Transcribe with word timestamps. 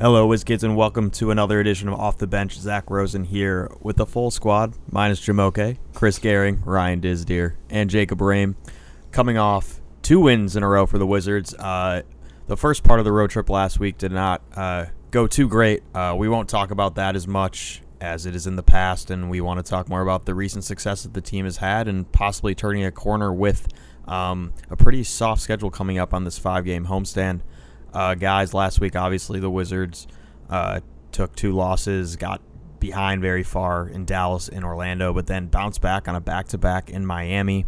Hello, 0.00 0.28
WizKids, 0.28 0.64
and 0.64 0.76
welcome 0.76 1.08
to 1.12 1.30
another 1.30 1.60
edition 1.60 1.86
of 1.88 1.94
Off 2.00 2.18
the 2.18 2.26
Bench. 2.26 2.54
Zach 2.58 2.90
Rosen 2.90 3.22
here 3.22 3.70
with 3.80 3.94
the 3.96 4.04
full 4.04 4.32
squad, 4.32 4.74
minus 4.90 5.20
Jamoke, 5.20 5.78
Chris 5.94 6.18
Gehring, 6.18 6.58
Ryan 6.64 7.00
Disdeer, 7.00 7.54
and 7.70 7.88
Jacob 7.88 8.20
Rame, 8.20 8.56
coming 9.12 9.38
off 9.38 9.80
two 10.02 10.18
wins 10.18 10.56
in 10.56 10.64
a 10.64 10.68
row 10.68 10.86
for 10.86 10.98
the 10.98 11.06
Wizards. 11.06 11.54
Uh, 11.54 12.02
the 12.48 12.56
first 12.56 12.82
part 12.82 12.98
of 12.98 13.04
the 13.04 13.12
road 13.12 13.30
trip 13.30 13.48
last 13.48 13.78
week 13.78 13.96
did 13.96 14.10
not 14.10 14.42
uh, 14.56 14.86
go 15.12 15.28
too 15.28 15.48
great. 15.48 15.84
Uh, 15.94 16.16
we 16.18 16.28
won't 16.28 16.48
talk 16.48 16.72
about 16.72 16.96
that 16.96 17.14
as 17.14 17.28
much 17.28 17.80
as 18.00 18.26
it 18.26 18.34
is 18.34 18.48
in 18.48 18.56
the 18.56 18.64
past, 18.64 19.12
and 19.12 19.30
we 19.30 19.40
want 19.40 19.64
to 19.64 19.70
talk 19.70 19.88
more 19.88 20.02
about 20.02 20.26
the 20.26 20.34
recent 20.34 20.64
success 20.64 21.04
that 21.04 21.14
the 21.14 21.20
team 21.20 21.44
has 21.44 21.58
had 21.58 21.86
and 21.86 22.10
possibly 22.10 22.52
turning 22.52 22.84
a 22.84 22.90
corner 22.90 23.32
with 23.32 23.68
um, 24.08 24.52
a 24.70 24.76
pretty 24.76 25.04
soft 25.04 25.40
schedule 25.40 25.70
coming 25.70 25.98
up 25.98 26.12
on 26.12 26.24
this 26.24 26.36
five 26.36 26.64
game 26.64 26.86
homestand. 26.86 27.42
Uh, 27.94 28.14
guys, 28.16 28.52
last 28.52 28.80
week, 28.80 28.96
obviously, 28.96 29.38
the 29.38 29.48
Wizards 29.48 30.08
uh, 30.50 30.80
took 31.12 31.34
two 31.36 31.52
losses, 31.52 32.16
got 32.16 32.42
behind 32.80 33.22
very 33.22 33.44
far 33.44 33.88
in 33.88 34.04
Dallas 34.04 34.48
and 34.48 34.64
Orlando, 34.64 35.12
but 35.12 35.28
then 35.28 35.46
bounced 35.46 35.80
back 35.80 36.08
on 36.08 36.16
a 36.16 36.20
back 36.20 36.48
to 36.48 36.58
back 36.58 36.90
in 36.90 37.06
Miami. 37.06 37.66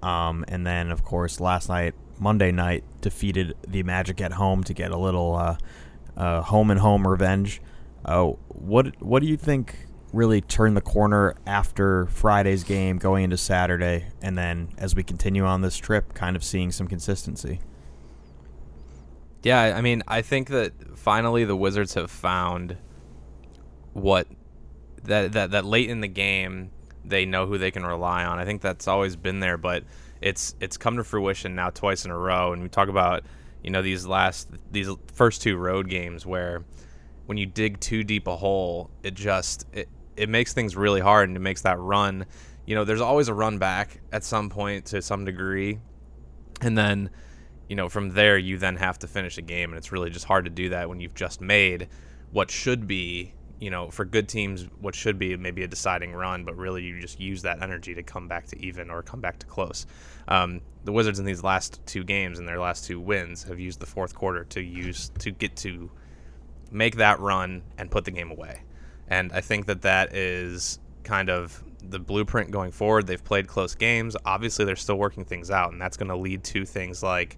Um, 0.00 0.44
and 0.46 0.64
then, 0.64 0.92
of 0.92 1.02
course, 1.02 1.40
last 1.40 1.68
night, 1.68 1.94
Monday 2.20 2.52
night, 2.52 2.84
defeated 3.00 3.54
the 3.66 3.82
Magic 3.82 4.20
at 4.20 4.32
home 4.32 4.62
to 4.64 4.74
get 4.74 4.92
a 4.92 4.96
little 4.96 5.34
uh, 5.34 5.56
uh 6.16 6.42
home 6.42 6.70
and 6.70 6.78
home 6.78 7.06
revenge. 7.06 7.60
Uh, 8.04 8.26
what 8.48 9.02
what 9.02 9.20
do 9.20 9.28
you 9.28 9.36
think 9.36 9.88
really 10.12 10.40
turned 10.40 10.76
the 10.76 10.80
corner 10.80 11.34
after 11.46 12.06
Friday's 12.06 12.62
game, 12.62 12.98
going 12.98 13.24
into 13.24 13.36
Saturday, 13.36 14.06
and 14.22 14.38
then 14.38 14.68
as 14.78 14.94
we 14.94 15.02
continue 15.02 15.44
on 15.44 15.62
this 15.62 15.76
trip, 15.76 16.14
kind 16.14 16.36
of 16.36 16.44
seeing 16.44 16.70
some 16.70 16.86
consistency? 16.86 17.58
Yeah, 19.44 19.60
I 19.76 19.82
mean, 19.82 20.02
I 20.08 20.22
think 20.22 20.48
that 20.48 20.72
finally 20.96 21.44
the 21.44 21.54
Wizards 21.54 21.94
have 21.94 22.10
found 22.10 22.76
what 23.92 24.26
that 25.04 25.32
that 25.32 25.50
that 25.52 25.64
late 25.64 25.90
in 25.90 26.00
the 26.00 26.08
game 26.08 26.70
they 27.04 27.26
know 27.26 27.46
who 27.46 27.58
they 27.58 27.70
can 27.70 27.84
rely 27.84 28.24
on. 28.24 28.38
I 28.38 28.46
think 28.46 28.62
that's 28.62 28.88
always 28.88 29.16
been 29.16 29.40
there, 29.40 29.58
but 29.58 29.84
it's 30.22 30.54
it's 30.60 30.78
come 30.78 30.96
to 30.96 31.04
fruition 31.04 31.54
now 31.54 31.70
twice 31.70 32.04
in 32.06 32.10
a 32.10 32.18
row. 32.18 32.52
And 32.52 32.62
we 32.62 32.68
talk 32.68 32.88
about 32.88 33.24
you 33.62 33.70
know 33.70 33.82
these 33.82 34.06
last 34.06 34.48
these 34.72 34.88
first 35.12 35.42
two 35.42 35.56
road 35.56 35.88
games 35.88 36.24
where 36.24 36.64
when 37.26 37.38
you 37.38 37.46
dig 37.46 37.80
too 37.80 38.02
deep 38.02 38.26
a 38.26 38.36
hole, 38.36 38.90
it 39.02 39.14
just 39.14 39.66
it, 39.72 39.88
it 40.16 40.30
makes 40.30 40.54
things 40.54 40.74
really 40.74 41.00
hard 41.00 41.28
and 41.28 41.36
it 41.36 41.40
makes 41.40 41.62
that 41.62 41.78
run. 41.78 42.24
You 42.64 42.74
know, 42.74 42.84
there's 42.84 43.02
always 43.02 43.28
a 43.28 43.34
run 43.34 43.58
back 43.58 44.00
at 44.10 44.24
some 44.24 44.48
point 44.48 44.86
to 44.86 45.02
some 45.02 45.26
degree, 45.26 45.80
and 46.62 46.78
then 46.78 47.10
you 47.68 47.76
know, 47.76 47.88
from 47.88 48.10
there 48.10 48.36
you 48.36 48.58
then 48.58 48.76
have 48.76 48.98
to 49.00 49.06
finish 49.06 49.38
a 49.38 49.42
game, 49.42 49.70
and 49.70 49.78
it's 49.78 49.92
really 49.92 50.10
just 50.10 50.24
hard 50.24 50.44
to 50.44 50.50
do 50.50 50.68
that 50.70 50.88
when 50.88 51.00
you've 51.00 51.14
just 51.14 51.40
made 51.40 51.88
what 52.32 52.50
should 52.50 52.86
be, 52.86 53.32
you 53.60 53.70
know, 53.70 53.90
for 53.90 54.04
good 54.04 54.28
teams, 54.28 54.68
what 54.80 54.94
should 54.94 55.18
be 55.18 55.36
maybe 55.36 55.62
a 55.62 55.68
deciding 55.68 56.12
run, 56.12 56.44
but 56.44 56.56
really 56.56 56.82
you 56.82 57.00
just 57.00 57.20
use 57.20 57.42
that 57.42 57.62
energy 57.62 57.94
to 57.94 58.02
come 58.02 58.28
back 58.28 58.46
to 58.46 58.58
even 58.58 58.90
or 58.90 59.02
come 59.02 59.20
back 59.20 59.38
to 59.38 59.46
close. 59.46 59.86
Um, 60.28 60.60
the 60.84 60.92
Wizards 60.92 61.18
in 61.18 61.24
these 61.24 61.42
last 61.42 61.80
two 61.86 62.04
games 62.04 62.38
and 62.38 62.46
their 62.46 62.58
last 62.58 62.84
two 62.84 63.00
wins 63.00 63.44
have 63.44 63.58
used 63.58 63.80
the 63.80 63.86
fourth 63.86 64.14
quarter 64.14 64.44
to 64.44 64.60
use 64.60 65.10
to 65.20 65.30
get 65.30 65.56
to 65.56 65.90
make 66.70 66.96
that 66.96 67.20
run 67.20 67.62
and 67.78 67.90
put 67.90 68.04
the 68.04 68.10
game 68.10 68.30
away, 68.30 68.62
and 69.08 69.32
I 69.32 69.40
think 69.40 69.66
that 69.66 69.82
that 69.82 70.14
is 70.14 70.78
kind 71.04 71.30
of 71.30 71.62
the 71.90 71.98
blueprint 71.98 72.50
going 72.50 72.72
forward. 72.72 73.06
They've 73.06 73.22
played 73.22 73.46
close 73.46 73.74
games. 73.74 74.16
Obviously, 74.24 74.64
they're 74.64 74.76
still 74.76 74.98
working 74.98 75.24
things 75.24 75.50
out, 75.50 75.72
and 75.72 75.80
that's 75.80 75.96
going 75.96 76.08
to 76.08 76.16
lead 76.16 76.44
to 76.44 76.64
things 76.64 77.02
like 77.02 77.36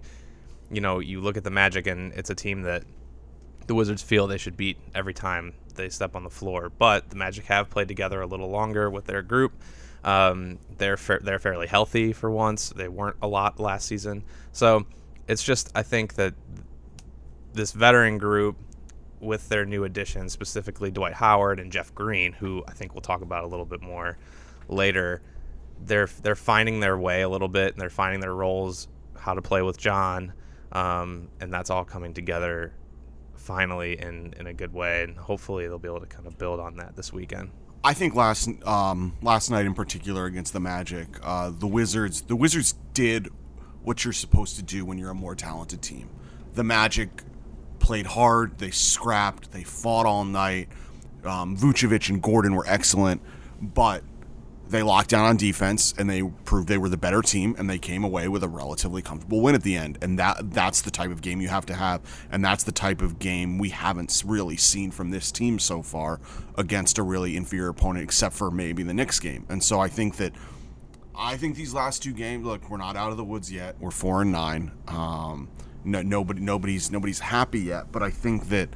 you 0.69 0.81
know, 0.81 0.99
you 0.99 1.21
look 1.21 1.37
at 1.37 1.43
the 1.43 1.49
Magic 1.51 1.87
and 1.87 2.13
it's 2.13 2.29
a 2.29 2.35
team 2.35 2.63
that 2.63 2.83
the 3.67 3.75
Wizards 3.75 4.01
feel 4.01 4.27
they 4.27 4.37
should 4.37 4.57
beat 4.57 4.77
every 4.93 5.13
time 5.13 5.53
they 5.75 5.89
step 5.89 6.15
on 6.15 6.23
the 6.23 6.29
floor. 6.29 6.69
But 6.69 7.09
the 7.09 7.15
Magic 7.15 7.45
have 7.45 7.69
played 7.69 7.87
together 7.87 8.21
a 8.21 8.27
little 8.27 8.49
longer 8.49 8.89
with 8.89 9.05
their 9.05 9.21
group. 9.21 9.53
Um, 10.03 10.59
they're 10.77 10.97
fa- 10.97 11.19
they're 11.21 11.39
fairly 11.39 11.67
healthy 11.67 12.13
for 12.13 12.29
once. 12.29 12.69
They 12.69 12.87
weren't 12.87 13.17
a 13.21 13.27
lot 13.27 13.59
last 13.59 13.87
season, 13.87 14.23
so 14.51 14.85
it's 15.27 15.43
just 15.43 15.71
I 15.75 15.83
think 15.83 16.15
that 16.15 16.33
this 17.53 17.71
veteran 17.71 18.17
group 18.17 18.57
with 19.19 19.49
their 19.49 19.65
new 19.65 19.83
additions, 19.83 20.31
specifically 20.31 20.91
Dwight 20.91 21.13
Howard 21.13 21.59
and 21.59 21.71
Jeff 21.71 21.93
Green, 21.95 22.33
who 22.33 22.63
I 22.67 22.71
think 22.71 22.93
we'll 22.93 23.01
talk 23.01 23.21
about 23.21 23.43
a 23.43 23.47
little 23.47 23.65
bit 23.65 23.81
more 23.81 24.17
later. 24.67 25.21
They're 25.79 26.09
they're 26.21 26.35
finding 26.35 26.79
their 26.79 26.97
way 26.97 27.21
a 27.21 27.29
little 27.29 27.47
bit 27.47 27.73
and 27.73 27.81
they're 27.81 27.89
finding 27.89 28.19
their 28.19 28.33
roles, 28.33 28.87
how 29.17 29.33
to 29.33 29.41
play 29.41 29.61
with 29.61 29.77
John, 29.77 30.33
um, 30.71 31.29
and 31.39 31.53
that's 31.53 31.69
all 31.69 31.85
coming 31.85 32.13
together 32.13 32.73
finally 33.35 33.99
in 33.99 34.33
in 34.39 34.47
a 34.47 34.53
good 34.53 34.73
way, 34.73 35.03
and 35.03 35.17
hopefully 35.17 35.67
they'll 35.67 35.79
be 35.79 35.87
able 35.87 36.01
to 36.01 36.07
kind 36.07 36.27
of 36.27 36.37
build 36.37 36.59
on 36.59 36.77
that 36.77 36.95
this 36.95 37.13
weekend. 37.13 37.51
I 37.83 37.93
think 37.93 38.15
last 38.15 38.49
um, 38.65 39.15
last 39.21 39.49
night 39.49 39.65
in 39.65 39.73
particular 39.73 40.25
against 40.25 40.53
the 40.53 40.59
Magic, 40.59 41.07
uh, 41.23 41.51
the 41.51 41.67
Wizards 41.67 42.21
the 42.21 42.35
Wizards 42.35 42.73
did 42.93 43.29
what 43.83 44.03
you're 44.03 44.13
supposed 44.13 44.57
to 44.57 44.63
do 44.63 44.83
when 44.83 44.97
you're 44.97 45.11
a 45.11 45.15
more 45.15 45.35
talented 45.35 45.81
team. 45.81 46.09
The 46.55 46.63
Magic 46.63 47.09
played 47.79 48.07
hard, 48.07 48.57
they 48.57 48.71
scrapped, 48.71 49.51
they 49.51 49.63
fought 49.63 50.05
all 50.05 50.25
night. 50.25 50.67
Um, 51.23 51.55
Vucevic 51.55 52.09
and 52.09 52.21
Gordon 52.21 52.55
were 52.55 52.65
excellent, 52.67 53.21
but 53.61 54.03
they 54.69 54.83
locked 54.83 55.09
down 55.09 55.25
on 55.25 55.37
defense 55.37 55.93
and 55.97 56.09
they 56.09 56.23
proved 56.45 56.67
they 56.67 56.77
were 56.77 56.89
the 56.89 56.97
better 56.97 57.21
team 57.21 57.55
and 57.57 57.69
they 57.69 57.77
came 57.77 58.03
away 58.03 58.27
with 58.27 58.43
a 58.43 58.47
relatively 58.47 59.01
comfortable 59.01 59.41
win 59.41 59.55
at 59.55 59.63
the 59.63 59.75
end. 59.75 59.97
And 60.01 60.19
that 60.19 60.51
that's 60.51 60.81
the 60.81 60.91
type 60.91 61.11
of 61.11 61.21
game 61.21 61.41
you 61.41 61.47
have 61.47 61.65
to 61.67 61.73
have. 61.73 62.01
And 62.31 62.43
that's 62.43 62.63
the 62.63 62.71
type 62.71 63.01
of 63.01 63.19
game 63.19 63.57
we 63.57 63.69
haven't 63.69 64.23
really 64.25 64.57
seen 64.57 64.91
from 64.91 65.11
this 65.11 65.31
team 65.31 65.59
so 65.59 65.81
far 65.81 66.19
against 66.57 66.97
a 66.97 67.03
really 67.03 67.37
inferior 67.37 67.69
opponent 67.69 68.03
except 68.03 68.35
for 68.35 68.51
maybe 68.51 68.83
the 68.83 68.93
Knicks 68.93 69.19
game. 69.19 69.45
And 69.49 69.63
so 69.63 69.79
I 69.79 69.87
think 69.87 70.17
that 70.17 70.33
I 71.15 71.37
think 71.37 71.55
these 71.55 71.73
last 71.73 72.03
two 72.03 72.13
games 72.13 72.45
look 72.45 72.69
we're 72.69 72.77
not 72.77 72.95
out 72.95 73.11
of 73.11 73.17
the 73.17 73.23
woods 73.23 73.51
yet. 73.51 73.75
We're 73.79 73.91
4 73.91 74.23
and 74.23 74.31
9 74.31 74.71
um, 74.87 75.49
no, 75.83 76.01
nobody 76.01 76.41
nobody's 76.41 76.91
nobody's 76.91 77.19
happy 77.19 77.61
yet. 77.61 77.91
But 77.91 78.03
I 78.03 78.09
think 78.09 78.49
that 78.49 78.69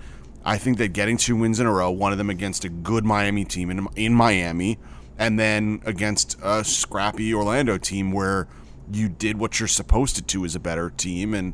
I 0.43 0.57
think 0.57 0.77
that 0.77 0.93
getting 0.93 1.17
two 1.17 1.35
wins 1.35 1.59
in 1.59 1.67
a 1.67 1.71
row 1.71 1.91
one 1.91 2.11
of 2.13 2.17
them 2.17 2.29
against 2.29 2.63
a 2.63 2.69
good 2.69 3.05
Miami 3.05 3.43
team 3.43 3.69
in, 3.69 3.87
in 3.95 4.13
Miami 4.13 4.79
and 5.21 5.37
then 5.37 5.83
against 5.85 6.35
a 6.41 6.63
scrappy 6.63 7.31
Orlando 7.31 7.77
team 7.77 8.11
where 8.11 8.47
you 8.91 9.07
did 9.07 9.37
what 9.37 9.59
you're 9.59 9.67
supposed 9.67 10.15
to 10.15 10.23
do 10.23 10.43
as 10.45 10.55
a 10.55 10.59
better 10.59 10.89
team 10.89 11.35
and 11.35 11.53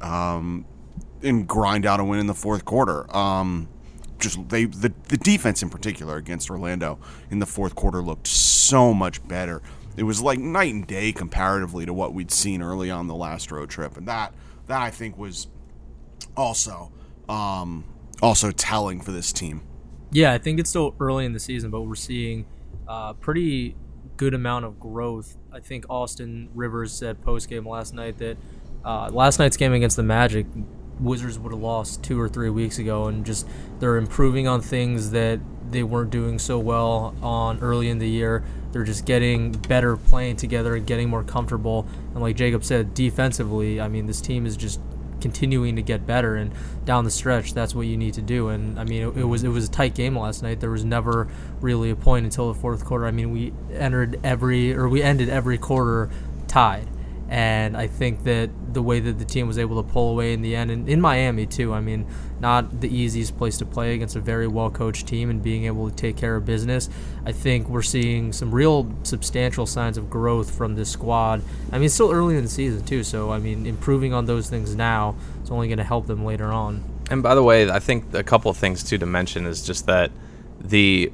um, 0.00 0.64
and 1.22 1.46
grind 1.46 1.84
out 1.84 2.00
a 2.00 2.04
win 2.04 2.18
in 2.18 2.26
the 2.26 2.34
fourth 2.34 2.64
quarter. 2.64 3.14
Um, 3.14 3.68
just 4.18 4.48
they 4.48 4.64
the, 4.64 4.94
the 5.08 5.18
defense 5.18 5.62
in 5.62 5.68
particular 5.68 6.16
against 6.16 6.48
Orlando 6.48 6.98
in 7.30 7.38
the 7.38 7.44
fourth 7.44 7.74
quarter 7.74 8.00
looked 8.00 8.28
so 8.28 8.94
much 8.94 9.26
better. 9.28 9.60
It 9.98 10.04
was 10.04 10.22
like 10.22 10.38
night 10.38 10.72
and 10.72 10.86
day 10.86 11.12
comparatively 11.12 11.84
to 11.84 11.92
what 11.92 12.14
we'd 12.14 12.30
seen 12.30 12.62
early 12.62 12.90
on 12.90 13.08
the 13.08 13.14
last 13.14 13.52
road 13.52 13.68
trip, 13.68 13.98
and 13.98 14.08
that 14.08 14.32
that 14.68 14.80
I 14.80 14.90
think 14.90 15.18
was 15.18 15.48
also 16.34 16.92
um, 17.28 17.84
also 18.22 18.52
telling 18.52 19.02
for 19.02 19.12
this 19.12 19.34
team. 19.34 19.60
Yeah, 20.12 20.32
I 20.32 20.38
think 20.38 20.58
it's 20.58 20.70
still 20.70 20.94
early 20.98 21.26
in 21.26 21.34
the 21.34 21.40
season, 21.40 21.70
but 21.70 21.82
we're 21.82 21.94
seeing 21.94 22.46
uh, 22.88 23.12
pretty 23.14 23.76
good 24.16 24.34
amount 24.34 24.64
of 24.64 24.80
growth. 24.80 25.36
I 25.52 25.60
think 25.60 25.86
Austin 25.90 26.48
Rivers 26.54 26.92
said 26.92 27.22
post 27.22 27.48
game 27.48 27.68
last 27.68 27.94
night 27.94 28.18
that 28.18 28.36
uh, 28.84 29.10
last 29.10 29.38
night's 29.38 29.56
game 29.56 29.72
against 29.72 29.96
the 29.96 30.02
Magic, 30.02 30.46
Wizards 31.00 31.38
would 31.38 31.52
have 31.52 31.60
lost 31.60 32.02
two 32.02 32.18
or 32.20 32.28
three 32.28 32.50
weeks 32.50 32.78
ago, 32.78 33.06
and 33.08 33.26
just 33.26 33.46
they're 33.80 33.96
improving 33.96 34.48
on 34.48 34.60
things 34.60 35.10
that 35.10 35.40
they 35.70 35.82
weren't 35.82 36.10
doing 36.10 36.38
so 36.38 36.58
well 36.58 37.14
on 37.20 37.58
early 37.60 37.90
in 37.90 37.98
the 37.98 38.08
year. 38.08 38.44
They're 38.72 38.84
just 38.84 39.04
getting 39.04 39.52
better 39.52 39.96
playing 39.96 40.36
together 40.36 40.76
and 40.76 40.86
getting 40.86 41.08
more 41.08 41.24
comfortable. 41.24 41.86
And 42.12 42.22
like 42.22 42.36
Jacob 42.36 42.64
said, 42.64 42.94
defensively, 42.94 43.80
I 43.80 43.88
mean, 43.88 44.06
this 44.06 44.20
team 44.20 44.46
is 44.46 44.56
just 44.56 44.80
continuing 45.26 45.74
to 45.74 45.82
get 45.82 46.06
better 46.06 46.36
and 46.36 46.52
down 46.84 47.02
the 47.02 47.10
stretch 47.10 47.52
that's 47.52 47.74
what 47.74 47.84
you 47.84 47.96
need 47.96 48.14
to 48.14 48.22
do. 48.22 48.48
And 48.48 48.78
I 48.78 48.84
mean 48.84 49.02
it, 49.02 49.16
it, 49.16 49.24
was 49.24 49.42
it 49.42 49.48
was 49.48 49.64
a 49.64 49.70
tight 49.70 49.96
game 49.96 50.16
last 50.16 50.40
night. 50.40 50.60
There 50.60 50.70
was 50.70 50.84
never 50.84 51.26
really 51.60 51.90
a 51.90 51.96
point 51.96 52.26
until 52.26 52.52
the 52.52 52.58
fourth 52.58 52.84
quarter. 52.84 53.06
I 53.06 53.10
mean 53.10 53.32
we 53.32 53.52
entered 53.72 54.20
every 54.22 54.72
or 54.72 54.88
we 54.88 55.02
ended 55.02 55.28
every 55.28 55.58
quarter 55.58 56.10
tied. 56.46 56.86
And 57.28 57.76
I 57.76 57.88
think 57.88 58.22
that 58.22 58.65
the 58.76 58.82
way 58.82 59.00
that 59.00 59.18
the 59.18 59.24
team 59.24 59.48
was 59.48 59.58
able 59.58 59.82
to 59.82 59.92
pull 59.92 60.10
away 60.10 60.34
in 60.34 60.42
the 60.42 60.54
end, 60.54 60.70
and 60.70 60.86
in 60.86 61.00
Miami 61.00 61.46
too, 61.46 61.72
I 61.72 61.80
mean, 61.80 62.06
not 62.38 62.82
the 62.82 62.94
easiest 62.94 63.36
place 63.38 63.56
to 63.58 63.64
play 63.64 63.94
against 63.94 64.16
a 64.16 64.20
very 64.20 64.46
well 64.46 64.70
coached 64.70 65.06
team 65.06 65.30
and 65.30 65.42
being 65.42 65.64
able 65.64 65.88
to 65.88 65.96
take 65.96 66.18
care 66.18 66.36
of 66.36 66.44
business. 66.44 66.90
I 67.24 67.32
think 67.32 67.70
we're 67.70 67.80
seeing 67.80 68.34
some 68.34 68.54
real 68.54 68.94
substantial 69.02 69.64
signs 69.64 69.96
of 69.96 70.10
growth 70.10 70.54
from 70.54 70.74
this 70.74 70.90
squad. 70.90 71.42
I 71.72 71.78
mean, 71.78 71.86
it's 71.86 71.94
still 71.94 72.12
early 72.12 72.36
in 72.36 72.44
the 72.44 72.50
season 72.50 72.84
too, 72.84 73.02
so 73.02 73.32
I 73.32 73.38
mean, 73.38 73.66
improving 73.66 74.12
on 74.12 74.26
those 74.26 74.50
things 74.50 74.76
now 74.76 75.16
is 75.42 75.50
only 75.50 75.68
going 75.68 75.78
to 75.78 75.84
help 75.84 76.06
them 76.06 76.24
later 76.24 76.52
on. 76.52 76.84
And 77.10 77.22
by 77.22 77.34
the 77.34 77.42
way, 77.42 77.70
I 77.70 77.78
think 77.78 78.12
a 78.12 78.22
couple 78.22 78.50
of 78.50 78.58
things 78.58 78.84
too 78.84 78.98
to 78.98 79.06
mention 79.06 79.46
is 79.46 79.66
just 79.66 79.86
that 79.86 80.12
the 80.60 81.10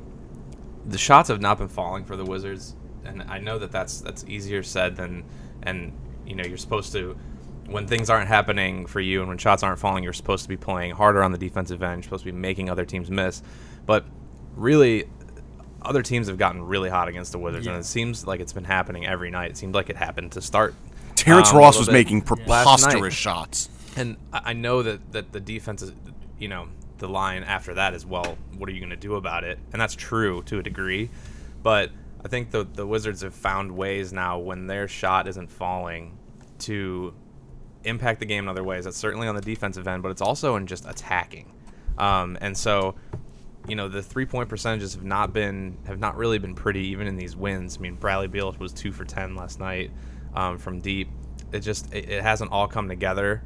the 0.84 0.98
shots 0.98 1.28
have 1.28 1.40
not 1.40 1.58
been 1.58 1.68
falling 1.68 2.04
for 2.04 2.16
the 2.16 2.24
Wizards, 2.24 2.74
and 3.04 3.22
I 3.22 3.38
know 3.38 3.58
that 3.60 3.70
that's 3.70 4.00
that's 4.00 4.24
easier 4.24 4.64
said 4.64 4.96
than 4.96 5.22
and 5.62 5.92
you 6.26 6.34
know 6.34 6.44
you're 6.44 6.58
supposed 6.58 6.92
to 6.92 7.16
when 7.66 7.86
things 7.86 8.10
aren't 8.10 8.28
happening 8.28 8.86
for 8.86 9.00
you 9.00 9.20
and 9.20 9.28
when 9.28 9.38
shots 9.38 9.62
aren't 9.62 9.78
falling, 9.78 10.04
you're 10.04 10.12
supposed 10.12 10.42
to 10.42 10.48
be 10.48 10.56
playing 10.56 10.92
harder 10.92 11.22
on 11.22 11.32
the 11.32 11.38
defensive 11.38 11.82
end. 11.82 11.98
You're 11.98 12.04
supposed 12.04 12.24
to 12.24 12.32
be 12.32 12.36
making 12.36 12.68
other 12.68 12.84
teams 12.84 13.10
miss. 13.10 13.42
But 13.86 14.04
really, 14.56 15.04
other 15.82 16.02
teams 16.02 16.28
have 16.28 16.38
gotten 16.38 16.62
really 16.62 16.90
hot 16.90 17.08
against 17.08 17.32
the 17.32 17.38
Wizards, 17.38 17.66
and 17.66 17.76
it 17.76 17.84
seems 17.84 18.26
like 18.26 18.40
it's 18.40 18.52
been 18.52 18.64
happening 18.64 19.06
every 19.06 19.30
night. 19.30 19.50
It 19.50 19.56
seems 19.56 19.74
like 19.74 19.90
it 19.90 19.96
happened 19.96 20.32
to 20.32 20.40
start. 20.40 20.74
Terrence 21.14 21.50
um, 21.50 21.58
Ross 21.58 21.78
was 21.78 21.86
bit 21.86 21.94
making 21.94 22.22
preposterous 22.22 23.14
shots. 23.14 23.68
And 23.96 24.16
I 24.32 24.40
I 24.46 24.52
know 24.52 24.82
that, 24.82 25.12
that 25.12 25.32
the 25.32 25.40
defense 25.40 25.82
is, 25.82 25.92
you 26.38 26.48
know, 26.48 26.68
the 26.98 27.08
line 27.08 27.42
after 27.42 27.74
that 27.74 27.94
is, 27.94 28.06
well, 28.06 28.38
what 28.56 28.68
are 28.68 28.72
you 28.72 28.80
going 28.80 28.90
to 28.90 28.96
do 28.96 29.16
about 29.16 29.44
it? 29.44 29.58
And 29.72 29.80
that's 29.80 29.94
true 29.94 30.42
to 30.44 30.58
a 30.58 30.62
degree. 30.62 31.10
But 31.62 31.90
I 32.24 32.28
think 32.28 32.50
the, 32.50 32.64
the 32.64 32.86
Wizards 32.86 33.22
have 33.22 33.34
found 33.34 33.72
ways 33.72 34.12
now 34.12 34.38
when 34.38 34.66
their 34.66 34.88
shot 34.88 35.26
isn't 35.26 35.50
falling 35.50 36.16
to 36.60 37.12
impact 37.84 38.20
the 38.20 38.26
game 38.26 38.44
in 38.44 38.48
other 38.48 38.64
ways. 38.64 38.84
That's 38.84 38.96
certainly 38.96 39.28
on 39.28 39.34
the 39.34 39.40
defensive 39.40 39.86
end, 39.86 40.02
but 40.02 40.10
it's 40.10 40.22
also 40.22 40.56
in 40.56 40.66
just 40.66 40.86
attacking. 40.86 41.52
Um, 41.98 42.38
and 42.40 42.56
so, 42.56 42.94
you 43.68 43.76
know, 43.76 43.88
the 43.88 44.02
three 44.02 44.26
point 44.26 44.48
percentages 44.48 44.94
have 44.94 45.04
not 45.04 45.32
been 45.32 45.76
have 45.86 45.98
not 45.98 46.16
really 46.16 46.38
been 46.38 46.54
pretty 46.54 46.86
even 46.88 47.06
in 47.06 47.16
these 47.16 47.36
wins. 47.36 47.76
I 47.76 47.80
mean, 47.80 47.94
Bradley 47.94 48.28
Beal 48.28 48.54
was 48.58 48.72
two 48.72 48.92
for 48.92 49.04
ten 49.04 49.34
last 49.34 49.60
night 49.60 49.90
um, 50.34 50.58
from 50.58 50.80
deep. 50.80 51.08
It 51.52 51.60
just 51.60 51.92
it, 51.92 52.08
it 52.08 52.22
hasn't 52.22 52.50
all 52.50 52.66
come 52.66 52.88
together, 52.88 53.42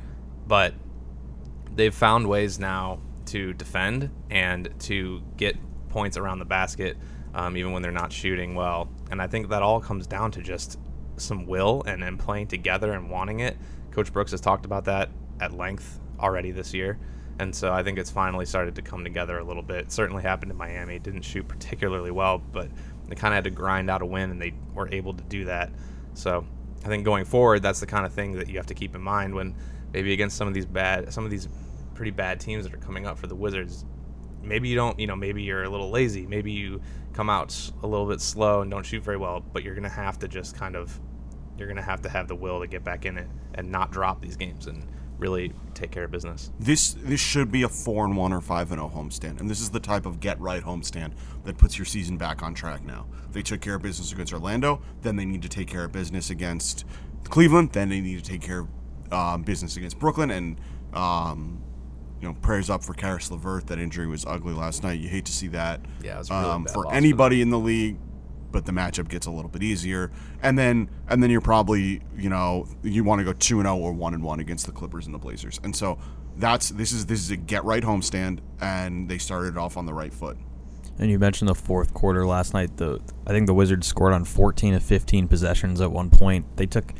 but 0.46 0.74
they've 1.74 1.94
found 1.94 2.26
ways 2.28 2.58
now 2.58 3.00
to 3.26 3.52
defend 3.52 4.10
and 4.30 4.72
to 4.80 5.22
get 5.36 5.56
points 5.88 6.16
around 6.16 6.38
the 6.38 6.44
basket, 6.44 6.96
um, 7.34 7.56
even 7.56 7.72
when 7.72 7.82
they're 7.82 7.92
not 7.92 8.12
shooting 8.12 8.54
well. 8.54 8.88
And 9.10 9.20
I 9.20 9.26
think 9.26 9.48
that 9.48 9.62
all 9.62 9.80
comes 9.80 10.06
down 10.06 10.30
to 10.32 10.42
just 10.42 10.78
some 11.16 11.46
will 11.46 11.82
and, 11.86 12.02
and 12.04 12.18
playing 12.18 12.46
together 12.46 12.92
and 12.92 13.10
wanting 13.10 13.40
it. 13.40 13.56
Coach 13.96 14.12
Brooks 14.12 14.32
has 14.32 14.42
talked 14.42 14.66
about 14.66 14.84
that 14.84 15.08
at 15.40 15.54
length 15.54 16.00
already 16.20 16.50
this 16.50 16.74
year. 16.74 16.98
And 17.38 17.54
so 17.54 17.72
I 17.72 17.82
think 17.82 17.98
it's 17.98 18.10
finally 18.10 18.44
started 18.44 18.74
to 18.74 18.82
come 18.82 19.02
together 19.02 19.38
a 19.38 19.42
little 19.42 19.62
bit. 19.62 19.86
It 19.86 19.92
certainly 19.92 20.22
happened 20.22 20.50
in 20.50 20.58
Miami. 20.58 20.96
It 20.96 21.02
didn't 21.02 21.22
shoot 21.22 21.48
particularly 21.48 22.10
well, 22.10 22.42
but 22.52 22.68
they 23.08 23.14
kind 23.14 23.32
of 23.32 23.36
had 23.36 23.44
to 23.44 23.50
grind 23.50 23.88
out 23.88 24.02
a 24.02 24.06
win, 24.06 24.30
and 24.30 24.40
they 24.40 24.52
were 24.74 24.86
able 24.92 25.14
to 25.14 25.24
do 25.24 25.46
that. 25.46 25.70
So 26.12 26.44
I 26.84 26.88
think 26.88 27.06
going 27.06 27.24
forward, 27.24 27.62
that's 27.62 27.80
the 27.80 27.86
kind 27.86 28.04
of 28.04 28.12
thing 28.12 28.32
that 28.32 28.50
you 28.50 28.58
have 28.58 28.66
to 28.66 28.74
keep 28.74 28.94
in 28.94 29.00
mind 29.00 29.34
when 29.34 29.54
maybe 29.94 30.12
against 30.12 30.36
some 30.36 30.46
of 30.46 30.52
these 30.52 30.66
bad, 30.66 31.10
some 31.10 31.24
of 31.24 31.30
these 31.30 31.48
pretty 31.94 32.10
bad 32.10 32.38
teams 32.38 32.64
that 32.64 32.74
are 32.74 32.78
coming 32.78 33.06
up 33.06 33.16
for 33.16 33.28
the 33.28 33.34
Wizards. 33.34 33.86
Maybe 34.42 34.68
you 34.68 34.76
don't, 34.76 35.00
you 35.00 35.06
know, 35.06 35.16
maybe 35.16 35.42
you're 35.42 35.64
a 35.64 35.70
little 35.70 35.88
lazy. 35.88 36.26
Maybe 36.26 36.52
you 36.52 36.82
come 37.14 37.30
out 37.30 37.58
a 37.82 37.86
little 37.86 38.06
bit 38.06 38.20
slow 38.20 38.60
and 38.60 38.70
don't 38.70 38.84
shoot 38.84 39.02
very 39.02 39.16
well, 39.16 39.40
but 39.40 39.62
you're 39.62 39.74
going 39.74 39.84
to 39.84 39.88
have 39.88 40.18
to 40.18 40.28
just 40.28 40.54
kind 40.54 40.76
of, 40.76 41.00
you're 41.58 41.68
going 41.68 41.76
to 41.76 41.82
have 41.82 42.02
to 42.02 42.08
have 42.08 42.28
the 42.28 42.34
will 42.34 42.60
to 42.60 42.66
get 42.66 42.84
back 42.84 43.06
in 43.06 43.18
it 43.18 43.28
and 43.54 43.70
not 43.70 43.90
drop 43.90 44.20
these 44.20 44.36
games 44.36 44.66
and 44.66 44.86
really 45.18 45.52
take 45.74 45.90
care 45.90 46.04
of 46.04 46.10
business. 46.10 46.50
This 46.58 46.94
this 46.94 47.20
should 47.20 47.50
be 47.50 47.62
a 47.62 47.68
four 47.68 48.04
and 48.04 48.16
one 48.16 48.32
or 48.32 48.40
five 48.40 48.70
and 48.70 48.80
zero 48.80 48.92
homestand, 48.94 49.40
and 49.40 49.48
this 49.50 49.60
is 49.60 49.70
the 49.70 49.80
type 49.80 50.06
of 50.06 50.20
get 50.20 50.40
right 50.40 50.62
homestand 50.62 51.12
that 51.44 51.58
puts 51.58 51.78
your 51.78 51.84
season 51.84 52.16
back 52.16 52.42
on 52.42 52.54
track. 52.54 52.84
Now 52.84 53.06
they 53.32 53.42
took 53.42 53.60
care 53.60 53.76
of 53.76 53.82
business 53.82 54.12
against 54.12 54.32
Orlando, 54.32 54.82
then 55.02 55.16
they 55.16 55.24
need 55.24 55.42
to 55.42 55.48
take 55.48 55.68
care 55.68 55.84
of 55.84 55.92
business 55.92 56.30
against 56.30 56.84
Cleveland, 57.24 57.72
then 57.72 57.88
they 57.88 58.00
need 58.00 58.22
to 58.22 58.30
take 58.30 58.42
care 58.42 58.60
of 58.60 58.68
um, 59.12 59.42
business 59.42 59.76
against 59.76 59.98
Brooklyn, 59.98 60.30
and 60.30 60.60
um, 60.92 61.62
you 62.20 62.28
know 62.28 62.34
prayers 62.34 62.70
up 62.70 62.82
for 62.82 62.94
Caris 62.94 63.30
LeVert. 63.30 63.66
That 63.66 63.78
injury 63.78 64.06
was 64.06 64.24
ugly 64.26 64.54
last 64.54 64.82
night. 64.82 65.00
You 65.00 65.08
hate 65.08 65.24
to 65.26 65.32
see 65.32 65.48
that. 65.48 65.80
Yeah, 66.02 66.16
really 66.16 66.30
um, 66.30 66.64
for 66.66 66.84
loss 66.84 66.92
for 66.92 66.94
anybody 66.94 67.40
in 67.40 67.50
the 67.50 67.58
league. 67.58 67.98
But 68.52 68.64
the 68.64 68.72
matchup 68.72 69.08
gets 69.08 69.26
a 69.26 69.30
little 69.30 69.50
bit 69.50 69.62
easier, 69.62 70.10
and 70.42 70.58
then 70.58 70.88
and 71.08 71.22
then 71.22 71.30
you're 71.30 71.40
probably 71.40 72.02
you 72.16 72.28
know 72.28 72.66
you 72.82 73.04
want 73.04 73.20
to 73.20 73.24
go 73.24 73.32
two 73.32 73.58
and 73.58 73.66
zero 73.66 73.76
or 73.76 73.92
one 73.92 74.14
and 74.14 74.22
one 74.22 74.40
against 74.40 74.66
the 74.66 74.72
Clippers 74.72 75.06
and 75.06 75.14
the 75.14 75.18
Blazers, 75.18 75.60
and 75.62 75.74
so 75.74 75.98
that's 76.36 76.70
this 76.70 76.92
is 76.92 77.06
this 77.06 77.20
is 77.20 77.30
a 77.30 77.36
get 77.36 77.64
right 77.64 77.82
homestand, 77.82 78.40
and 78.60 79.08
they 79.08 79.18
started 79.18 79.56
off 79.56 79.76
on 79.76 79.86
the 79.86 79.94
right 79.94 80.12
foot. 80.12 80.36
And 80.98 81.10
you 81.10 81.18
mentioned 81.18 81.48
the 81.48 81.54
fourth 81.54 81.92
quarter 81.92 82.26
last 82.26 82.54
night. 82.54 82.76
The 82.76 83.00
I 83.26 83.30
think 83.30 83.46
the 83.46 83.54
Wizards 83.54 83.86
scored 83.86 84.12
on 84.12 84.24
14 84.24 84.74
of 84.74 84.82
15 84.82 85.28
possessions 85.28 85.80
at 85.80 85.90
one 85.90 86.10
point. 86.10 86.56
They 86.56 86.66
took 86.66 86.92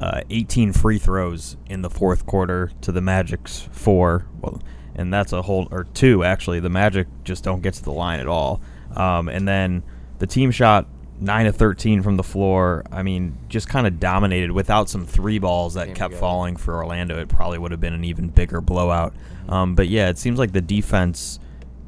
uh, 0.00 0.22
18 0.30 0.72
free 0.72 0.98
throws 0.98 1.56
in 1.68 1.82
the 1.82 1.90
fourth 1.90 2.26
quarter 2.26 2.70
to 2.82 2.92
the 2.92 3.00
Magic's 3.00 3.68
four. 3.72 4.26
Well, 4.40 4.62
and 4.94 5.12
that's 5.12 5.32
a 5.32 5.42
whole 5.42 5.68
or 5.70 5.84
two 5.84 6.24
actually. 6.24 6.60
The 6.60 6.70
Magic 6.70 7.08
just 7.24 7.44
don't 7.44 7.62
get 7.62 7.74
to 7.74 7.82
the 7.82 7.92
line 7.92 8.20
at 8.20 8.28
all. 8.28 8.60
Um, 8.94 9.28
and 9.28 9.46
then 9.46 9.82
the 10.18 10.26
team 10.26 10.50
shot 10.50 10.86
nine 11.20 11.46
of 11.46 11.56
13 11.56 12.02
from 12.02 12.16
the 12.16 12.22
floor. 12.22 12.84
I 12.92 13.02
mean, 13.02 13.36
just 13.48 13.68
kind 13.68 13.86
of 13.86 13.98
dominated 13.98 14.52
without 14.52 14.88
some 14.88 15.06
three 15.06 15.38
balls 15.38 15.74
that 15.74 15.86
Came 15.86 15.94
kept 15.94 16.10
together. 16.10 16.20
falling 16.20 16.56
for 16.56 16.76
Orlando. 16.76 17.18
It 17.18 17.28
probably 17.28 17.58
would 17.58 17.70
have 17.70 17.80
been 17.80 17.94
an 17.94 18.04
even 18.04 18.28
bigger 18.28 18.60
blowout. 18.60 19.14
Um, 19.48 19.74
but 19.74 19.88
yeah, 19.88 20.08
it 20.08 20.18
seems 20.18 20.38
like 20.38 20.52
the 20.52 20.60
defense 20.60 21.38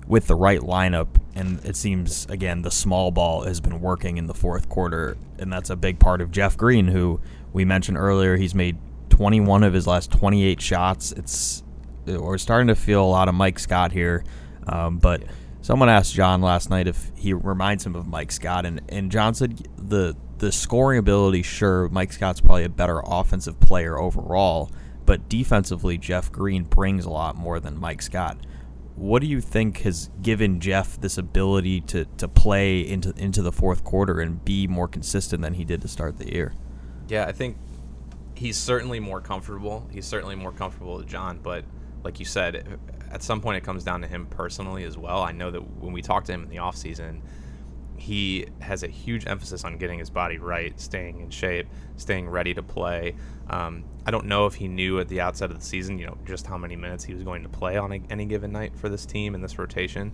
with 0.07 0.27
the 0.27 0.35
right 0.35 0.61
lineup, 0.61 1.09
and 1.35 1.63
it 1.65 1.77
seems 1.77 2.27
again 2.31 2.63
the 2.63 2.71
small 2.71 3.11
ball 3.11 3.43
has 3.43 3.61
been 3.61 3.81
working 3.81 4.17
in 4.17 4.27
the 4.27 4.35
fourth 4.35 4.69
quarter, 4.69 5.17
and 5.39 5.53
that's 5.53 5.69
a 5.69 5.77
big 5.77 5.99
part 5.99 6.21
of 6.23 6.31
Jeff 6.31 6.57
Green, 6.57 6.89
who 6.89 7.21
we 7.53 7.65
mentioned 7.65 7.99
earlier. 7.99 8.37
He's 8.37 8.55
made 8.55 8.79
21 9.11 9.63
of 9.65 9.75
his 9.75 9.87
last 9.87 10.11
28 10.11 10.61
shots. 10.61 11.13
It's 11.13 11.63
we're 12.07 12.39
starting 12.39 12.69
to 12.69 12.75
feel 12.75 13.05
a 13.05 13.11
lot 13.11 13.29
of 13.29 13.35
Mike 13.35 13.59
Scott 13.59 13.93
here, 13.93 14.25
um, 14.67 14.99
but. 14.99 15.23
Someone 15.69 15.91
asked 15.91 16.15
John 16.15 16.41
last 16.41 16.71
night 16.71 16.89
if 16.89 17.13
he 17.15 17.35
reminds 17.35 17.85
him 17.85 17.95
of 17.95 18.07
Mike 18.07 18.33
Scott, 18.33 18.65
and, 18.65 18.81
and 18.89 19.13
John 19.13 19.35
said 19.35 19.69
the 19.77 20.17
the 20.39 20.51
scoring 20.51 20.99
ability. 20.99 21.43
Sure, 21.43 21.91
Mike 21.91 22.11
Scott's 22.11 22.41
probably 22.41 22.65
a 22.65 22.71
better 22.71 23.03
offensive 23.05 23.61
player 23.61 23.99
overall, 23.99 24.71
but 25.05 25.29
defensively, 25.29 25.99
Jeff 25.99 26.33
Green 26.33 26.65
brings 26.65 27.05
a 27.05 27.11
lot 27.11 27.37
more 27.37 27.61
than 27.61 27.79
Mike 27.79 28.01
Scott. 28.01 28.39
What 28.97 29.21
do 29.21 29.29
you 29.29 29.43
think 29.43 29.83
has 29.83 30.09
given 30.23 30.59
Jeff 30.59 30.99
this 30.99 31.19
ability 31.19 31.83
to, 31.83 32.07
to 32.17 32.29
play 32.29 32.81
into 32.81 33.13
into 33.19 33.43
the 33.43 33.53
fourth 33.53 33.85
quarter 33.85 34.21
and 34.21 34.43
be 34.43 34.67
more 34.67 34.89
consistent 34.89 35.43
than 35.43 35.53
he 35.53 35.67
did 35.67 35.83
to 35.83 35.89
start 35.89 36.17
the 36.17 36.33
year? 36.33 36.55
Yeah, 37.09 37.27
I 37.27 37.33
think 37.33 37.59
he's 38.35 38.57
certainly 38.57 39.01
more 39.01 39.21
comfortable. 39.21 39.87
He's 39.93 40.07
certainly 40.07 40.35
more 40.35 40.53
comfortable 40.53 40.97
with 40.97 41.09
John, 41.09 41.41
but 41.43 41.67
like 42.09 42.19
you 42.19 42.25
said, 42.25 42.79
at 43.11 43.23
some 43.23 43.43
point 43.43 43.59
it 43.59 43.65
comes 43.65 43.85
down 43.85 44.01
to 44.01 44.09
him 44.09 44.25
personally 44.31 44.85
as 44.85 44.97
well. 44.97 45.21
I 45.23 45.31
know 45.31 45.51
that 45.51 45.61
when 45.61 45.93
we 45.93 46.01
talked 46.01 46.29
to 46.29 46.33
him 46.33 46.43
in 46.43 46.49
the 46.49 46.57
offseason, 46.57 47.21
he 47.99 48.47
has 48.61 48.83
a 48.83 48.87
huge 48.87 49.27
emphasis 49.27 49.63
on 49.63 49.77
getting 49.77 49.99
his 49.99 50.09
body 50.09 50.39
right, 50.39 50.81
staying 50.81 51.21
in 51.21 51.29
shape, 51.29 51.69
staying 51.99 52.27
ready 52.27 52.55
to 52.55 52.63
play. 52.63 53.15
Um, 53.51 53.85
I 54.07 54.11
don't 54.11 54.25
know 54.25 54.47
if 54.47 54.55
he 54.55 54.69
knew 54.69 54.99
at 55.01 55.09
the 55.09 55.21
outset 55.21 55.51
of 55.51 55.59
the 55.59 55.65
season, 55.65 55.99
you 55.99 56.07
know, 56.07 56.17
just 56.25 56.47
how 56.47 56.57
many 56.57 56.77
minutes 56.77 57.05
he 57.05 57.13
was 57.13 57.23
going 57.23 57.43
to 57.43 57.51
play 57.51 57.77
on 57.77 57.93
a, 57.93 58.01
any 58.09 58.25
given 58.25 58.53
night 58.53 58.75
for 58.75 58.89
this 58.89 59.05
team 59.05 59.35
and 59.35 59.45
this 59.45 59.59
rotation, 59.59 60.11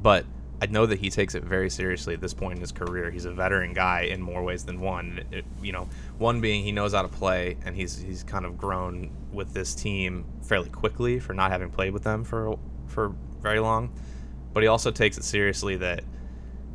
but 0.00 0.24
I 0.60 0.66
know 0.66 0.86
that 0.86 0.98
he 0.98 1.08
takes 1.08 1.34
it 1.36 1.44
very 1.44 1.70
seriously 1.70 2.14
at 2.14 2.20
this 2.20 2.34
point 2.34 2.56
in 2.56 2.60
his 2.60 2.72
career. 2.72 3.10
He's 3.10 3.24
a 3.26 3.30
veteran 3.32 3.72
guy 3.74 4.02
in 4.02 4.20
more 4.20 4.42
ways 4.42 4.64
than 4.64 4.80
one. 4.80 5.20
It- 5.30 5.44
you 5.62 5.70
know, 5.72 5.88
one 6.18 6.40
being 6.40 6.64
he 6.64 6.72
knows 6.72 6.92
how 6.94 7.02
to 7.02 7.08
play, 7.08 7.56
and 7.64 7.76
he's 7.76 7.96
he's 7.98 8.24
kind 8.24 8.44
of 8.44 8.58
grown 8.58 9.10
with 9.32 9.52
this 9.54 9.74
team 9.74 10.24
fairly 10.42 10.68
quickly 10.70 11.20
for 11.20 11.32
not 11.32 11.50
having 11.52 11.70
played 11.70 11.92
with 11.92 12.02
them 12.02 12.24
for 12.24 12.58
for 12.86 13.14
very 13.40 13.60
long. 13.60 13.90
But 14.52 14.62
he 14.64 14.66
also 14.66 14.90
takes 14.90 15.16
it 15.16 15.24
seriously 15.24 15.76
that 15.76 16.02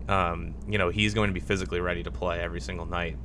um, 0.08 0.54
you 0.68 0.78
know 0.78 0.90
he's 0.90 1.14
going 1.14 1.28
to 1.30 1.34
be 1.34 1.40
physically 1.42 1.80
ready 1.82 2.04
to 2.04 2.12
play 2.12 2.40
every 2.40 2.62
single 2.62 2.86
night, 2.86 3.18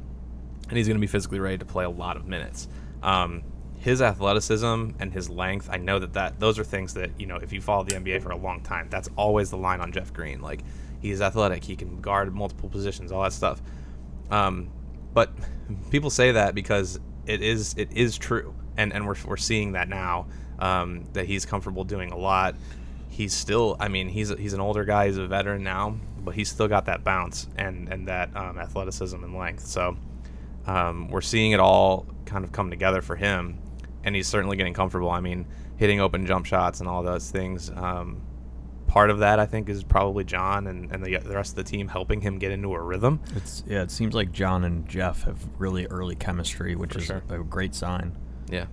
and 0.68 0.76
he's 0.76 0.88
going 0.88 0.96
to 0.96 1.00
be 1.00 1.06
physically 1.06 1.38
ready 1.38 1.58
to 1.58 1.64
play 1.64 1.84
a 1.84 1.90
lot 1.90 2.16
of 2.16 2.26
minutes. 2.26 2.66
Um, 3.02 3.42
his 3.78 4.02
athleticism 4.02 4.90
and 4.98 5.12
his 5.12 5.30
length, 5.30 5.68
I 5.70 5.76
know 5.78 5.98
that, 5.98 6.12
that 6.14 6.40
those 6.40 6.58
are 6.58 6.64
things 6.64 6.94
that 6.94 7.10
you 7.18 7.26
know 7.26 7.36
if 7.36 7.52
you 7.52 7.60
follow 7.60 7.84
the 7.84 7.94
NBA 7.94 8.22
for 8.22 8.30
a 8.30 8.36
long 8.36 8.60
time, 8.60 8.88
that's 8.90 9.08
always 9.16 9.50
the 9.50 9.56
line 9.56 9.80
on 9.80 9.92
Jeff 9.92 10.12
Green. 10.12 10.40
Like 10.40 10.60
he's 11.00 11.20
athletic, 11.20 11.64
he 11.64 11.76
can 11.76 12.00
guard 12.00 12.34
multiple 12.34 12.68
positions, 12.68 13.12
all 13.12 13.22
that 13.22 13.32
stuff. 13.32 13.62
Um, 14.30 14.70
but 15.14 15.32
people 15.90 16.10
say 16.10 16.32
that 16.32 16.54
because 16.54 16.98
it 17.26 17.42
is 17.42 17.74
it 17.76 17.92
is 17.92 18.18
true, 18.18 18.54
and 18.76 18.92
and 18.92 19.06
we're 19.06 19.16
we're 19.26 19.36
seeing 19.36 19.72
that 19.72 19.88
now 19.88 20.26
um, 20.58 21.04
that 21.12 21.26
he's 21.26 21.46
comfortable 21.46 21.84
doing 21.84 22.10
a 22.10 22.16
lot. 22.16 22.54
He's 23.08 23.34
still, 23.34 23.76
I 23.80 23.88
mean, 23.88 24.08
he's 24.08 24.30
he's 24.30 24.52
an 24.52 24.60
older 24.60 24.84
guy, 24.84 25.06
he's 25.06 25.16
a 25.16 25.26
veteran 25.26 25.62
now, 25.62 25.96
but 26.24 26.34
he's 26.34 26.48
still 26.48 26.68
got 26.68 26.86
that 26.86 27.04
bounce 27.04 27.48
and 27.56 27.88
and 27.92 28.08
that 28.08 28.34
um, 28.36 28.58
athleticism 28.58 29.22
and 29.22 29.36
length. 29.36 29.66
So 29.66 29.96
um, 30.66 31.08
we're 31.08 31.20
seeing 31.20 31.52
it 31.52 31.60
all 31.60 32.06
kind 32.26 32.44
of 32.44 32.52
come 32.52 32.70
together 32.70 33.02
for 33.02 33.16
him, 33.16 33.58
and 34.08 34.16
he's 34.16 34.26
certainly 34.26 34.56
getting 34.56 34.74
comfortable. 34.74 35.10
I 35.10 35.20
mean, 35.20 35.46
hitting 35.76 36.00
open 36.00 36.26
jump 36.26 36.46
shots 36.46 36.80
and 36.80 36.88
all 36.88 37.02
those 37.02 37.30
things. 37.30 37.70
Um, 37.70 38.22
part 38.88 39.10
of 39.10 39.20
that, 39.20 39.38
I 39.38 39.46
think, 39.46 39.68
is 39.68 39.84
probably 39.84 40.24
John 40.24 40.66
and, 40.66 40.90
and 40.90 41.04
the, 41.04 41.18
the 41.18 41.36
rest 41.36 41.52
of 41.52 41.56
the 41.56 41.62
team 41.64 41.86
helping 41.86 42.20
him 42.20 42.38
get 42.38 42.50
into 42.50 42.74
a 42.74 42.80
rhythm. 42.80 43.20
It's 43.36 43.62
yeah. 43.68 43.82
It 43.82 43.92
seems 43.92 44.14
like 44.14 44.32
John 44.32 44.64
and 44.64 44.88
Jeff 44.88 45.22
have 45.22 45.38
really 45.58 45.86
early 45.86 46.16
chemistry, 46.16 46.74
which 46.74 46.94
For 46.94 46.98
is 46.98 47.04
sure. 47.04 47.22
a 47.28 47.38
great 47.38 47.74
sign. 47.74 48.16
Yeah. 48.50 48.66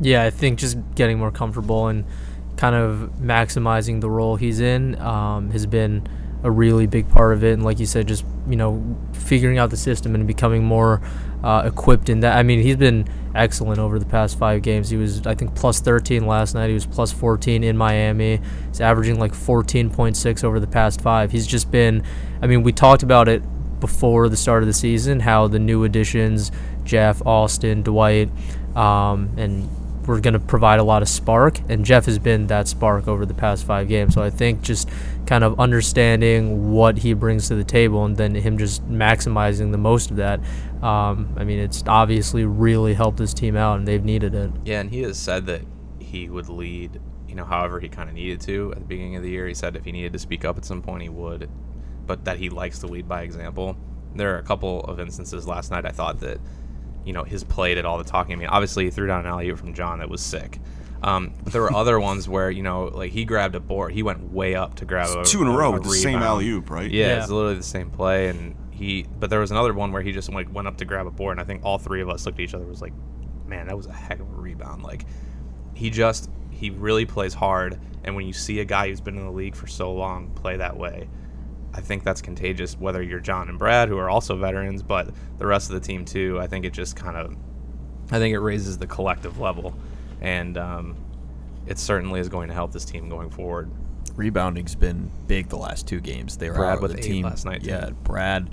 Yeah, 0.00 0.24
I 0.24 0.30
think 0.30 0.58
just 0.58 0.78
getting 0.94 1.18
more 1.18 1.30
comfortable 1.30 1.88
and 1.88 2.04
kind 2.56 2.74
of 2.74 3.10
maximizing 3.20 4.00
the 4.00 4.08
role 4.08 4.36
he's 4.36 4.60
in 4.60 4.98
um, 5.00 5.50
has 5.50 5.66
been 5.66 6.06
a 6.42 6.50
really 6.50 6.86
big 6.86 7.08
part 7.08 7.32
of 7.32 7.42
it. 7.44 7.52
And 7.54 7.64
like 7.64 7.80
you 7.80 7.86
said, 7.86 8.06
just 8.06 8.24
you 8.48 8.56
know 8.56 8.96
figuring 9.12 9.58
out 9.58 9.70
the 9.70 9.76
system 9.76 10.14
and 10.14 10.26
becoming 10.26 10.64
more 10.64 11.02
uh, 11.42 11.62
equipped 11.64 12.08
in 12.08 12.20
that. 12.20 12.36
I 12.36 12.42
mean, 12.42 12.60
he's 12.60 12.76
been 12.76 13.08
excellent 13.34 13.78
over 13.78 13.98
the 13.98 14.06
past 14.06 14.38
five 14.38 14.62
games. 14.62 14.88
He 14.88 14.96
was, 14.96 15.26
I 15.26 15.34
think, 15.34 15.54
plus 15.54 15.80
13 15.80 16.26
last 16.26 16.54
night. 16.54 16.68
He 16.68 16.74
was 16.74 16.86
plus 16.86 17.12
14 17.12 17.62
in 17.62 17.76
Miami. 17.76 18.40
He's 18.68 18.80
averaging 18.80 19.18
like 19.18 19.32
14.6 19.32 20.44
over 20.44 20.58
the 20.58 20.66
past 20.66 21.00
five. 21.00 21.30
He's 21.30 21.46
just 21.46 21.70
been, 21.70 22.02
I 22.42 22.46
mean, 22.46 22.62
we 22.62 22.72
talked 22.72 23.02
about 23.02 23.28
it 23.28 23.42
before 23.80 24.28
the 24.28 24.36
start 24.36 24.62
of 24.62 24.66
the 24.66 24.72
season 24.72 25.20
how 25.20 25.48
the 25.48 25.58
new 25.58 25.84
additions, 25.84 26.50
Jeff, 26.84 27.24
Austin, 27.26 27.82
Dwight, 27.82 28.30
um, 28.74 29.30
and 29.36 29.68
we're 30.06 30.20
going 30.20 30.34
to 30.34 30.40
provide 30.40 30.78
a 30.78 30.84
lot 30.84 31.02
of 31.02 31.08
spark. 31.08 31.60
And 31.68 31.84
Jeff 31.84 32.06
has 32.06 32.18
been 32.18 32.46
that 32.46 32.68
spark 32.68 33.08
over 33.08 33.26
the 33.26 33.34
past 33.34 33.66
five 33.66 33.88
games. 33.88 34.14
So 34.14 34.22
I 34.22 34.30
think 34.30 34.62
just 34.62 34.88
kind 35.26 35.42
of 35.42 35.58
understanding 35.58 36.72
what 36.72 36.98
he 36.98 37.12
brings 37.12 37.48
to 37.48 37.56
the 37.56 37.64
table 37.64 38.04
and 38.04 38.16
then 38.16 38.34
him 38.34 38.56
just 38.56 38.88
maximizing 38.88 39.72
the 39.72 39.78
most 39.78 40.10
of 40.10 40.16
that. 40.18 40.40
Um, 40.86 41.34
I 41.36 41.44
mean, 41.44 41.58
it's 41.58 41.82
obviously 41.86 42.44
really 42.44 42.94
helped 42.94 43.18
his 43.18 43.34
team 43.34 43.56
out, 43.56 43.78
and 43.78 43.88
they've 43.88 44.04
needed 44.04 44.34
it. 44.34 44.50
Yeah, 44.64 44.80
and 44.80 44.90
he 44.90 45.02
has 45.02 45.18
said 45.18 45.46
that 45.46 45.62
he 45.98 46.28
would 46.28 46.48
lead, 46.48 47.00
you 47.28 47.34
know, 47.34 47.44
however 47.44 47.80
he 47.80 47.88
kind 47.88 48.08
of 48.08 48.14
needed 48.14 48.40
to 48.42 48.72
at 48.72 48.78
the 48.78 48.84
beginning 48.84 49.16
of 49.16 49.22
the 49.22 49.30
year. 49.30 49.46
He 49.48 49.54
said 49.54 49.74
if 49.76 49.84
he 49.84 49.92
needed 49.92 50.12
to 50.12 50.18
speak 50.18 50.44
up 50.44 50.56
at 50.56 50.64
some 50.64 50.82
point, 50.82 51.02
he 51.02 51.08
would, 51.08 51.50
but 52.06 52.24
that 52.24 52.38
he 52.38 52.48
likes 52.50 52.78
to 52.80 52.86
lead 52.86 53.08
by 53.08 53.22
example. 53.22 53.76
There 54.14 54.34
are 54.34 54.38
a 54.38 54.42
couple 54.42 54.80
of 54.84 55.00
instances 55.00 55.46
last 55.46 55.70
night 55.70 55.84
I 55.84 55.90
thought 55.90 56.20
that, 56.20 56.38
you 57.04 57.12
know, 57.12 57.24
his 57.24 57.42
play 57.44 57.74
did 57.74 57.84
all 57.84 57.98
the 57.98 58.04
talking. 58.04 58.32
I 58.34 58.36
mean, 58.36 58.48
obviously 58.48 58.84
he 58.84 58.90
threw 58.90 59.06
down 59.08 59.20
an 59.20 59.26
alley 59.26 59.48
oop 59.50 59.58
from 59.58 59.74
John 59.74 59.98
that 59.98 60.08
was 60.08 60.20
sick. 60.22 60.58
Um, 61.02 61.34
but 61.44 61.52
there 61.52 61.62
were 61.62 61.72
other 61.76 61.98
ones 62.00 62.28
where 62.28 62.50
you 62.50 62.62
know, 62.62 62.84
like 62.84 63.10
he 63.12 63.24
grabbed 63.24 63.54
a 63.56 63.60
board, 63.60 63.92
he 63.92 64.02
went 64.02 64.32
way 64.32 64.54
up 64.54 64.76
to 64.76 64.84
grab 64.84 65.08
a, 65.16 65.24
two 65.24 65.42
in 65.42 65.48
a 65.48 65.50
row 65.50 65.68
a 65.70 65.72
with 65.72 65.82
the 65.82 65.90
same 65.90 66.20
alley 66.20 66.48
oop, 66.48 66.70
right? 66.70 66.90
Yeah, 66.90 67.08
Yeah. 67.08 67.18
it's 67.22 67.30
literally 67.30 67.56
the 67.56 67.62
same 67.62 67.90
play, 67.90 68.28
and 68.28 68.54
he. 68.76 69.06
But 69.18 69.30
there 69.30 69.40
was 69.40 69.50
another 69.50 69.74
one 69.74 69.90
where 69.92 70.02
he 70.02 70.12
just 70.12 70.32
like 70.32 70.52
went 70.54 70.68
up 70.68 70.76
to 70.78 70.84
grab 70.84 71.06
a 71.06 71.10
board, 71.10 71.32
and 71.32 71.40
I 71.40 71.44
think 71.44 71.64
all 71.64 71.78
three 71.78 72.00
of 72.00 72.08
us 72.08 72.26
looked 72.26 72.38
at 72.38 72.44
each 72.44 72.54
other 72.54 72.62
and 72.62 72.70
was 72.70 72.82
like, 72.82 72.92
"Man, 73.46 73.66
that 73.66 73.76
was 73.76 73.86
a 73.86 73.92
heck 73.92 74.20
of 74.20 74.30
a 74.30 74.34
rebound." 74.34 74.82
Like, 74.82 75.04
he 75.74 75.90
just 75.90 76.30
he 76.50 76.70
really 76.70 77.06
plays 77.06 77.34
hard, 77.34 77.78
and 78.04 78.14
when 78.14 78.26
you 78.26 78.32
see 78.32 78.60
a 78.60 78.64
guy 78.64 78.88
who's 78.88 79.00
been 79.00 79.16
in 79.16 79.24
the 79.24 79.32
league 79.32 79.54
for 79.54 79.66
so 79.66 79.92
long 79.92 80.30
play 80.30 80.56
that 80.56 80.76
way, 80.76 81.08
I 81.74 81.80
think 81.80 82.04
that's 82.04 82.22
contagious. 82.22 82.78
Whether 82.78 83.02
you're 83.02 83.20
John 83.20 83.48
and 83.48 83.58
Brad, 83.58 83.88
who 83.88 83.98
are 83.98 84.08
also 84.08 84.36
veterans, 84.36 84.82
but 84.82 85.10
the 85.38 85.46
rest 85.46 85.68
of 85.70 85.74
the 85.74 85.86
team 85.86 86.04
too, 86.04 86.38
I 86.40 86.46
think 86.46 86.64
it 86.64 86.72
just 86.72 86.96
kind 86.96 87.16
of, 87.16 87.36
I 88.10 88.18
think 88.18 88.34
it 88.34 88.40
raises 88.40 88.78
the 88.78 88.86
collective 88.86 89.38
level, 89.38 89.74
and 90.20 90.56
um, 90.56 90.96
it 91.66 91.78
certainly 91.78 92.20
is 92.20 92.28
going 92.28 92.48
to 92.48 92.54
help 92.54 92.72
this 92.72 92.84
team 92.84 93.08
going 93.08 93.30
forward. 93.30 93.70
Rebounding's 94.14 94.74
been 94.74 95.10
big 95.26 95.50
the 95.50 95.58
last 95.58 95.86
two 95.86 96.00
games. 96.00 96.38
They 96.38 96.48
were 96.48 96.56
Brad 96.56 96.76
out 96.76 96.82
with 96.82 96.96
the 96.96 97.02
team 97.02 97.24
last 97.24 97.44
night, 97.44 97.62
too. 97.62 97.70
Yeah, 97.70 97.90
Brad, 97.90 98.48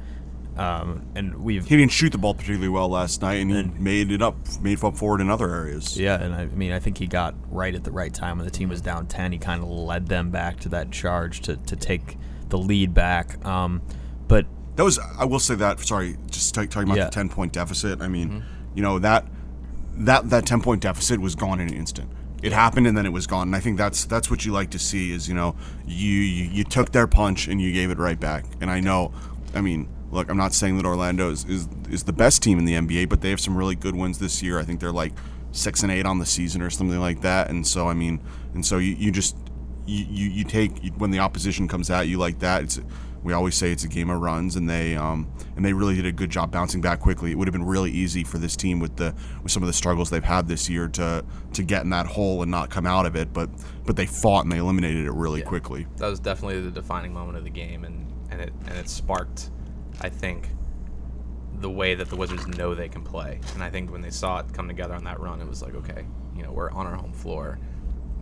um, 0.58 1.06
and 1.16 1.44
we've 1.44 1.66
He 1.66 1.78
didn't 1.78 1.92
shoot 1.92 2.12
the 2.12 2.18
ball 2.18 2.34
particularly 2.34 2.70
well 2.70 2.90
last 2.90 3.22
night, 3.22 3.36
and 3.36 3.52
he 3.52 3.64
made 3.82 4.12
it 4.12 4.22
up, 4.22 4.36
made 4.62 4.84
up 4.84 4.96
for 4.98 5.18
it 5.18 5.22
in 5.22 5.30
other 5.30 5.54
areas. 5.54 5.98
Yeah, 6.00 6.22
and 6.22 6.34
I 6.34 6.46
mean, 6.46 6.72
I 6.72 6.80
think 6.80 6.98
he 6.98 7.08
got 7.08 7.36
right 7.50 7.74
at 7.74 7.84
the 7.84 7.92
right 7.92 8.14
time 8.14 8.38
when 8.38 8.46
the 8.46 8.52
team 8.52 8.70
was 8.70 8.82
down 8.82 9.08
10. 9.08 9.32
He 9.32 9.38
kind 9.40 9.62
of 9.64 9.70
led 9.70 10.08
them 10.08 10.30
back 10.32 10.60
to 10.62 10.70
that 10.70 10.92
charge 10.92 11.42
to, 11.42 11.58
to 11.58 11.76
take 11.76 12.18
the 12.50 12.58
lead 12.58 12.94
back. 12.94 13.44
Um, 13.46 13.82
but 14.28 14.46
That 14.76 14.84
was, 14.84 15.00
I 15.18 15.26
will 15.26 15.40
say 15.40 15.56
that. 15.56 15.80
Sorry, 15.80 16.18
just 16.30 16.54
t- 16.54 16.68
talking 16.68 16.84
about 16.90 16.98
Yeah. 16.98 17.06
the 17.06 17.12
ten 17.12 17.30
point 17.30 17.54
deficit. 17.54 18.02
I 18.02 18.08
mean, 18.08 18.44
you 18.76 18.82
know 18.84 19.00
that 19.00 19.26
that 19.96 20.30
that 20.30 20.46
ten 20.46 20.62
point 20.62 20.82
deficit 20.82 21.20
was 21.20 21.36
gone 21.36 21.60
in 21.60 21.70
an 21.70 21.74
instant. 21.76 22.10
It 22.42 22.52
happened 22.52 22.88
and 22.88 22.98
then 22.98 23.06
it 23.06 23.14
was 23.14 23.26
gone. 23.26 23.48
And 23.48 23.56
I 23.56 23.60
think 23.62 23.78
that's 23.78 24.04
that's 24.06 24.30
what 24.30 24.44
you 24.46 24.52
like 24.52 24.72
to 24.72 24.80
see 24.80 25.12
is 25.14 25.30
you 25.30 25.34
know 25.34 25.56
you, 25.86 26.10
you 26.20 26.44
you 26.52 26.64
took 26.64 26.92
their 26.92 27.08
punch 27.08 27.48
and 27.48 27.62
you 27.62 27.72
gave 27.72 27.90
it 27.90 27.98
right 27.98 28.20
back. 28.20 28.44
And 28.60 28.70
I 28.70 28.82
know, 28.82 29.14
I 29.56 29.62
mean, 29.62 29.88
look, 30.14 30.30
I'm 30.30 30.38
not 30.38 30.54
saying 30.54 30.78
that 30.78 30.86
Orlando 30.86 31.32
is, 31.32 31.46
is 31.46 31.68
is 31.90 32.04
the 32.04 32.14
best 32.14 32.42
team 32.42 32.60
in 32.60 32.66
the 32.66 32.74
NBA, 32.74 33.10
but 33.10 33.22
they 33.22 33.30
have 33.30 33.40
some 33.40 33.58
really 33.58 33.76
good 33.76 33.96
wins 33.96 34.20
this 34.20 34.42
year. 34.42 34.60
I 34.60 34.64
think 34.64 34.80
they're 34.80 34.92
like 34.92 35.14
six 35.52 35.84
and 35.84 35.92
eight 35.92 36.06
on 36.06 36.20
the 36.20 36.26
season 36.26 36.62
or 36.62 36.70
something 36.70 37.00
like 37.00 37.22
that. 37.22 37.50
And 37.50 37.66
so 37.66 37.88
I 37.88 37.94
mean, 37.94 38.22
and 38.54 38.66
so 38.66 38.78
you, 38.78 38.94
you 38.94 39.12
just 39.12 39.36
you, 39.86 40.06
you, 40.10 40.30
you 40.30 40.44
take 40.44 40.94
when 40.98 41.12
the 41.12 41.20
opposition 41.20 41.68
comes 41.68 41.90
at 41.90 42.08
you 42.08 42.18
like 42.18 42.40
that. 42.40 42.64
It's 42.64 42.80
we 43.24 43.32
always 43.32 43.56
say 43.56 43.72
it's 43.72 43.86
a 43.86 43.88
game 43.88 44.10
of 44.10 44.20
runs, 44.20 44.56
and 44.56 44.70
they 44.70 44.96
um, 44.96 45.32
and 45.56 45.64
they 45.64 45.74
really 45.74 45.96
did 45.96 46.06
a 46.06 46.12
good 46.12 46.30
job 46.30 46.52
bouncing 46.52 46.82
back 46.82 47.00
quickly. 47.00 47.32
It 47.32 47.38
would 47.38 47.48
have 47.48 47.54
been 47.54 47.66
really 47.66 47.92
easy 47.92 48.24
for 48.24 48.38
this 48.38 48.56
team 48.56 48.80
with 48.80 48.98
the 48.98 49.16
with 49.42 49.52
some 49.52 49.64
of 49.64 49.68
the 49.68 49.74
struggles 49.74 50.10
they've 50.10 50.24
had 50.24 50.48
this 50.48 50.70
year 50.70 50.88
to 50.90 51.24
to 51.54 51.64
get 51.64 51.84
in 51.84 51.90
that 51.92 52.06
hole 52.06 52.42
and 52.42 52.52
not 52.52 52.70
come 52.70 52.86
out 52.86 53.06
of 53.06 53.16
it. 53.16 53.34
But 53.34 53.50
but 53.86 53.96
they 53.96 54.06
fought 54.06 54.44
and 54.44 54.52
they 54.52 54.58
eliminated 54.58 55.06
it 55.06 55.14
really 55.14 55.42
quickly. 55.42 55.88
that 55.98 56.10
was 56.10 56.20
definitely 56.20 56.62
the 56.62 56.72
defining 56.72 57.14
moment 57.14 57.38
of 57.38 57.44
the 57.44 57.50
game, 57.50 57.86
and 57.86 58.12
and 58.30 58.42
it 58.42 58.54
and 58.68 58.78
it 58.78 58.90
sparked, 58.90 59.52
I 60.02 60.10
think, 60.10 60.50
the 61.60 61.70
way 61.70 61.96
that 61.96 62.10
the 62.10 62.16
Wizards 62.16 62.46
know 62.48 62.76
they 62.76 62.90
can 62.90 63.04
play. 63.04 63.40
And 63.54 63.64
I 63.64 63.70
think 63.70 63.92
when 63.92 64.02
they 64.02 64.10
saw 64.10 64.40
it 64.40 64.54
come 64.54 64.68
together 64.68 64.94
on 64.94 65.04
that 65.06 65.20
run, 65.20 65.42
it 65.42 65.48
was 65.48 65.62
like, 65.62 65.76
okay, 65.76 66.06
you 66.36 66.44
know, 66.44 66.52
we're 66.52 66.72
on 66.72 66.86
our 66.86 66.96
home 66.96 67.14
floor. 67.14 67.60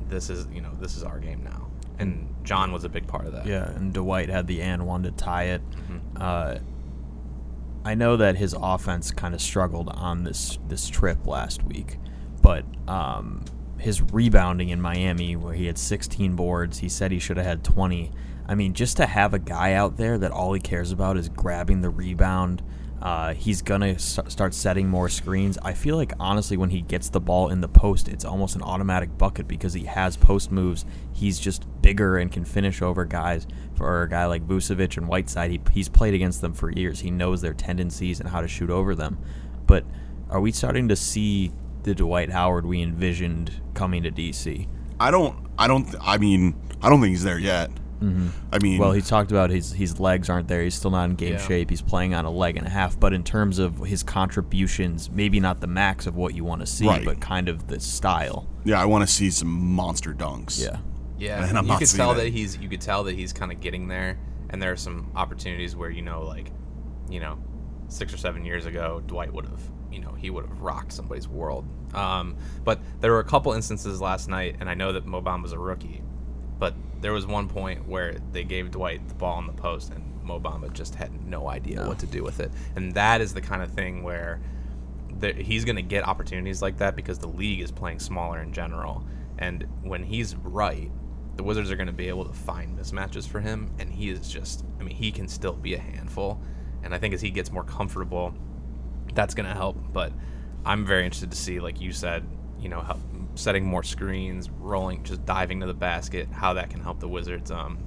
This 0.08 0.30
is 0.30 0.48
you 0.54 0.62
know 0.62 0.72
this 0.80 0.98
is 0.98 1.04
our 1.04 1.20
game 1.20 1.44
now. 1.44 1.68
And 1.98 2.34
John 2.44 2.72
was 2.72 2.84
a 2.84 2.90
big 2.90 3.08
part 3.08 3.25
of 3.25 3.34
that. 3.34 3.46
yeah, 3.46 3.70
and 3.70 3.94
Dwight 3.94 4.30
had 4.30 4.48
the 4.48 4.62
and 4.62 4.86
one 4.86 5.04
to 5.04 5.12
tie 5.12 5.46
it. 5.46 5.62
Mm-hmm. 5.72 6.18
Uh, 6.18 6.56
I 7.84 7.96
know 7.96 8.18
that 8.18 8.36
his 8.36 8.56
offense 8.60 9.12
kind 9.12 9.34
of 9.34 9.42
struggled 9.42 9.90
on 9.90 10.24
this 10.24 10.60
this 10.68 10.90
trip 10.90 11.25
last 11.25 11.63
week, 11.63 11.98
but 12.42 12.66
um, 12.88 13.46
his 13.78 14.01
rebounding 14.01 14.70
in 14.70 14.82
Miami, 14.82 15.36
where 15.36 15.54
he 15.54 15.66
had 15.66 15.78
16 15.78 16.36
boards, 16.36 16.80
he 16.80 16.90
said 16.90 17.12
he 17.12 17.20
should 17.20 17.38
have 17.38 17.46
had 17.46 17.63
20. 17.63 18.12
I 18.51 18.55
mean, 18.55 18.74
just 18.74 18.98
to 18.98 19.05
have 19.05 19.34
a 19.34 19.39
guy 19.39 19.75
out 19.75 19.96
there 19.96 20.17
that 20.17 20.31
all 20.31 20.51
he 20.51 20.60
cares 20.60 20.91
about 20.91 21.15
is 21.15 21.29
grabbing 21.29 21.79
the 21.79 21.89
rebound. 21.89 22.62
Uh, 23.01 23.34
he's 23.34 23.62
gonna 23.62 23.98
st- 23.98 24.29
start 24.29 24.53
setting 24.53 24.89
more 24.89 25.08
screens. 25.08 25.58
I 25.63 25.74
feel 25.74 25.96
like 25.96 26.12
honestly, 26.20 26.58
when 26.58 26.70
he 26.70 26.81
gets 26.81 27.08
the 27.08 27.22
ball 27.22 27.48
in 27.48 27.62
the 27.62 27.70
post, 27.70 28.10
it's 28.10 28.25
almost 28.25 28.58
an 28.58 28.62
automatic 28.62 29.17
bucket 29.17 29.48
because 29.48 29.74
he 29.74 29.86
has 29.86 30.17
post 30.17 30.51
moves. 30.51 30.84
He's 31.13 31.39
just 31.39 31.65
bigger 31.81 32.17
and 32.17 32.29
can 32.29 32.43
finish 32.43 32.81
over 32.81 33.05
guys. 33.05 33.48
For 33.75 34.03
a 34.03 34.10
guy 34.10 34.25
like 34.25 34.46
Vucevic 34.46 34.98
and 34.98 35.08
Whiteside, 35.08 35.51
he, 35.51 35.62
he's 35.72 35.88
played 35.88 36.13
against 36.13 36.41
them 36.41 36.51
for 36.51 36.70
years. 36.72 37.00
He 37.00 37.10
knows 37.10 37.39
their 37.39 37.53
tendencies 37.53 38.20
and 38.20 38.27
how 38.27 38.41
to 38.41 38.50
shoot 38.50 38.70
over 38.70 38.96
them. 38.96 39.17
But 39.65 39.86
are 40.29 40.41
we 40.41 40.51
starting 40.51 40.89
to 40.89 40.98
see 40.98 41.53
the 41.84 41.96
Dwight 41.96 42.31
Howard 42.31 42.65
we 42.65 42.81
envisioned 42.81 43.62
coming 43.75 44.03
to 44.03 44.12
DC? 44.12 44.67
I 45.00 45.10
don't 45.10 45.38
I 45.58 45.67
don't 45.70 45.96
I 46.01 46.17
mean 46.17 46.53
I 46.81 46.89
don't 46.89 47.00
think 47.00 47.12
he's 47.12 47.24
there 47.24 47.39
yet. 47.39 47.72
I 48.51 48.58
mean, 48.60 48.79
Well, 48.79 48.93
he 48.93 49.01
talked 49.01 49.29
about 49.31 49.50
his 49.51 49.72
his 49.74 50.00
legs 50.00 50.29
aren't 50.29 50.48
there. 50.48 50.63
He's 50.63 50.74
still 50.75 50.89
not 50.91 51.10
in 51.10 51.15
game 51.15 51.34
Yeah. 51.34 51.48
shape. 51.48 51.70
He's 51.70 51.81
playing 51.84 52.13
on 52.15 52.25
a 52.25 52.31
leg 52.31 52.58
and 52.58 52.65
a 52.65 52.70
half. 52.70 53.00
But 53.00 53.13
in 53.13 53.24
terms 53.24 53.60
of 53.60 53.77
his 53.86 54.01
contributions, 54.01 55.10
maybe 55.12 55.39
not 55.39 55.62
the 55.62 55.67
max 55.67 56.08
of 56.08 56.15
what 56.15 56.34
you 56.34 56.43
want 56.43 56.62
to 56.62 56.65
see, 56.67 56.88
Right. 56.88 57.05
but 57.05 57.20
kind 57.22 57.48
of 57.48 57.67
the 57.67 57.79
style. 57.79 58.48
yeah, 58.63 58.81
I 58.81 58.86
want 58.86 59.08
to 59.08 59.13
see 59.13 59.29
some 59.29 59.50
monster 59.50 60.13
dunks. 60.13 60.60
Yeah. 60.62 60.77
Yeah, 61.20 61.46
And 61.48 61.55
I'm 61.58 61.65
you 61.65 61.70
not 61.74 61.79
could 61.79 61.89
tell 61.89 62.12
it. 62.13 62.15
that 62.15 62.29
he's 62.29 62.58
you 62.58 62.67
could 62.70 62.81
tell 62.81 63.03
that 63.03 63.15
he's 63.15 63.31
kind 63.34 63.51
of 63.51 63.60
getting 63.60 63.88
there, 63.88 64.17
and 64.50 64.60
there 64.62 64.72
are 64.72 64.75
some 64.77 65.12
opportunities 65.15 65.75
where 65.75 65.91
you 65.91 66.01
know, 66.01 66.24
like, 66.24 66.51
you 67.10 67.20
know, 67.20 67.38
six 67.88 68.12
or 68.13 68.17
seven 68.17 68.43
years 68.46 68.65
ago, 68.65 69.03
Dwight 69.05 69.31
would 69.31 69.46
have, 69.46 69.62
you 69.91 70.00
know, 70.00 70.13
he 70.17 70.31
would 70.31 70.48
have 70.48 70.60
rocked 70.62 70.91
somebody's 70.91 71.27
world. 71.27 71.65
Um, 71.93 72.36
but 72.63 72.79
there 73.01 73.12
were 73.12 73.20
a 73.20 73.24
couple 73.24 73.51
instances 73.53 74.01
last 74.01 74.29
night, 74.29 74.55
and 74.60 74.67
I 74.70 74.74
know 74.74 74.93
that 74.93 75.05
Mobam 75.05 75.43
was 75.43 75.51
a 75.51 75.60
rookie, 75.60 76.01
but 76.62 76.75
there 77.01 77.12
was 77.12 77.25
one 77.25 77.50
point 77.50 77.88
where 77.88 78.18
they 78.32 78.44
gave 78.44 78.70
Dwight 78.70 79.06
the 79.08 79.15
ball 79.15 79.39
in 79.39 79.48
the 79.48 79.53
post, 79.53 79.89
and 79.89 80.03
Mo 80.24 80.39
Bamba 80.39 80.72
just 80.72 80.94
had 80.94 81.25
no 81.25 81.50
idea 81.50 81.86
what 81.88 81.98
to 82.00 82.06
do 82.06 82.24
with 82.24 82.39
it, 82.39 82.51
and 82.75 82.94
that 82.94 83.20
is 83.20 83.34
the 83.34 83.41
kind 83.41 83.63
of 83.63 83.72
thing 83.72 84.03
where 84.03 84.39
that 85.22 85.38
he's 85.38 85.65
going 85.65 85.75
to 85.75 85.82
get 85.82 86.08
opportunities 86.08 86.62
like 86.62 86.77
that 86.77 86.96
because 86.96 87.18
the 87.18 87.27
league 87.27 87.62
is 87.62 87.72
playing 87.72 88.00
smaller 88.00 88.41
in 88.41 88.53
general. 88.53 89.06
And 89.38 89.65
when 89.82 90.03
he's 90.03 90.36
right, 90.36 90.91
the 91.36 91.44
Wizards 91.44 91.72
are 91.72 91.75
going 91.75 91.88
to 91.88 91.94
be 91.94 92.10
able 92.10 92.25
to 92.25 92.34
find 92.34 92.77
mismatches 92.77 93.27
for 93.27 93.39
him. 93.39 93.72
And 93.80 93.89
he 93.89 94.10
is 94.10 94.30
just, 94.30 94.65
I 94.80 94.84
mean, 94.84 94.96
he 94.96 95.12
can 95.12 95.27
still 95.27 95.53
be 95.53 95.75
a 95.75 95.80
handful. 95.80 96.41
And 96.84 96.94
I 96.94 96.98
think 96.98 97.13
as 97.13 97.22
he 97.22 97.30
gets 97.30 97.51
more 97.51 97.63
comfortable, 97.63 98.34
that's 99.13 99.34
going 99.34 99.48
to 99.48 99.53
help. 99.53 99.77
But 99.94 100.12
I'm 100.65 100.86
very 100.86 101.06
interested 101.06 101.32
to 101.32 101.38
see, 101.38 101.60
like 101.60 101.80
you 101.80 101.94
said, 101.94 102.25
you 102.60 102.70
know, 102.70 102.82
how, 102.82 102.98
setting 103.36 103.66
more 103.66 103.84
screens, 103.84 104.50
rolling, 104.50 105.04
just 105.04 105.26
diving 105.26 105.60
to 105.62 105.66
the 105.68 105.74
basket, 105.74 106.28
how 106.32 106.54
that 106.54 106.70
can 106.70 106.82
help 106.82 107.00
the 107.00 107.08
Wizards. 107.08 107.52
Um, 107.52 107.78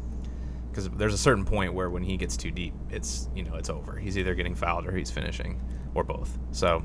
because 0.71 0.89
there's 0.91 1.15
a 1.15 1.19
certain 1.19 1.45
point 1.45 1.73
where 1.73 1.89
when 1.89 2.03
he 2.03 2.17
gets 2.17 2.37
too 2.37 2.51
deep, 2.51 2.75
it's 2.91 3.29
you 3.35 3.45
know 3.45 3.55
it's 3.55 3.71
over. 3.71 3.97
He's 3.97 4.19
either 4.19 4.35
getting 4.35 4.55
fouled 4.57 4.87
or 4.87 4.93
he's 4.97 5.11
finishing, 5.11 5.61
or 5.95 6.03
both. 6.03 6.37
So 6.51 6.83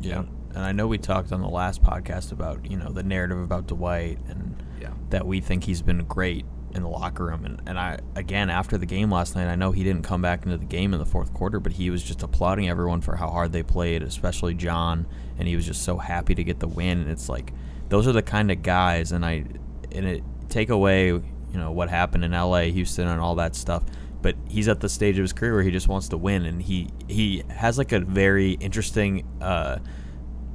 Yeah. 0.00 0.24
And 0.52 0.64
I 0.64 0.72
know 0.72 0.88
we 0.88 0.98
talked 0.98 1.30
on 1.30 1.40
the 1.42 1.48
last 1.48 1.80
podcast 1.80 2.32
about, 2.32 2.68
you 2.68 2.76
know, 2.76 2.90
the 2.90 3.04
narrative 3.04 3.38
about 3.40 3.68
Dwight 3.68 4.18
and 4.28 4.60
Yeah. 4.80 4.90
that 5.10 5.24
we 5.24 5.40
think 5.40 5.62
he's 5.62 5.80
been 5.80 6.04
great 6.06 6.44
in 6.74 6.82
the 6.82 6.88
locker 6.88 7.26
room. 7.26 7.44
And, 7.44 7.62
and 7.66 7.78
I, 7.78 7.98
again, 8.16 8.50
after 8.50 8.76
the 8.76 8.86
game 8.86 9.12
last 9.12 9.36
night, 9.36 9.46
I 9.46 9.54
know 9.54 9.70
he 9.70 9.84
didn't 9.84 10.02
come 10.02 10.22
back 10.22 10.44
into 10.44 10.56
the 10.58 10.64
game 10.64 10.92
in 10.92 10.98
the 10.98 11.06
fourth 11.06 11.32
quarter, 11.32 11.60
but 11.60 11.70
he 11.72 11.88
was 11.90 12.02
just 12.02 12.24
applauding 12.24 12.68
everyone 12.68 13.00
for 13.00 13.14
how 13.14 13.28
hard 13.30 13.52
they 13.52 13.62
played, 13.62 14.02
especially 14.02 14.54
John. 14.54 15.06
And 15.38 15.46
he 15.46 15.54
was 15.54 15.66
just 15.66 15.82
so 15.84 15.98
happy 15.98 16.34
to 16.34 16.42
get 16.42 16.58
the 16.58 16.66
win. 16.68 16.98
And 17.00 17.08
it's 17.10 17.28
like, 17.28 17.52
those 17.90 18.08
are 18.08 18.12
the 18.12 18.22
kind 18.22 18.50
of 18.50 18.62
guys. 18.62 19.12
And 19.12 19.24
I, 19.24 19.44
and 19.92 20.06
it, 20.06 20.24
take 20.48 20.70
away, 20.70 21.08
you 21.08 21.22
know, 21.52 21.70
what 21.70 21.90
happened 21.90 22.24
in 22.24 22.32
LA, 22.32 22.62
Houston, 22.62 23.06
and 23.06 23.20
all 23.20 23.34
that 23.36 23.54
stuff. 23.54 23.84
But 24.22 24.36
he's 24.48 24.68
at 24.68 24.80
the 24.80 24.88
stage 24.88 25.18
of 25.18 25.22
his 25.22 25.32
career 25.32 25.54
where 25.54 25.62
he 25.62 25.70
just 25.70 25.88
wants 25.88 26.08
to 26.08 26.16
win. 26.16 26.46
And 26.46 26.62
he, 26.62 26.88
he 27.08 27.42
has 27.50 27.78
like 27.78 27.92
a 27.92 28.00
very 28.00 28.52
interesting, 28.52 29.26
uh, 29.40 29.78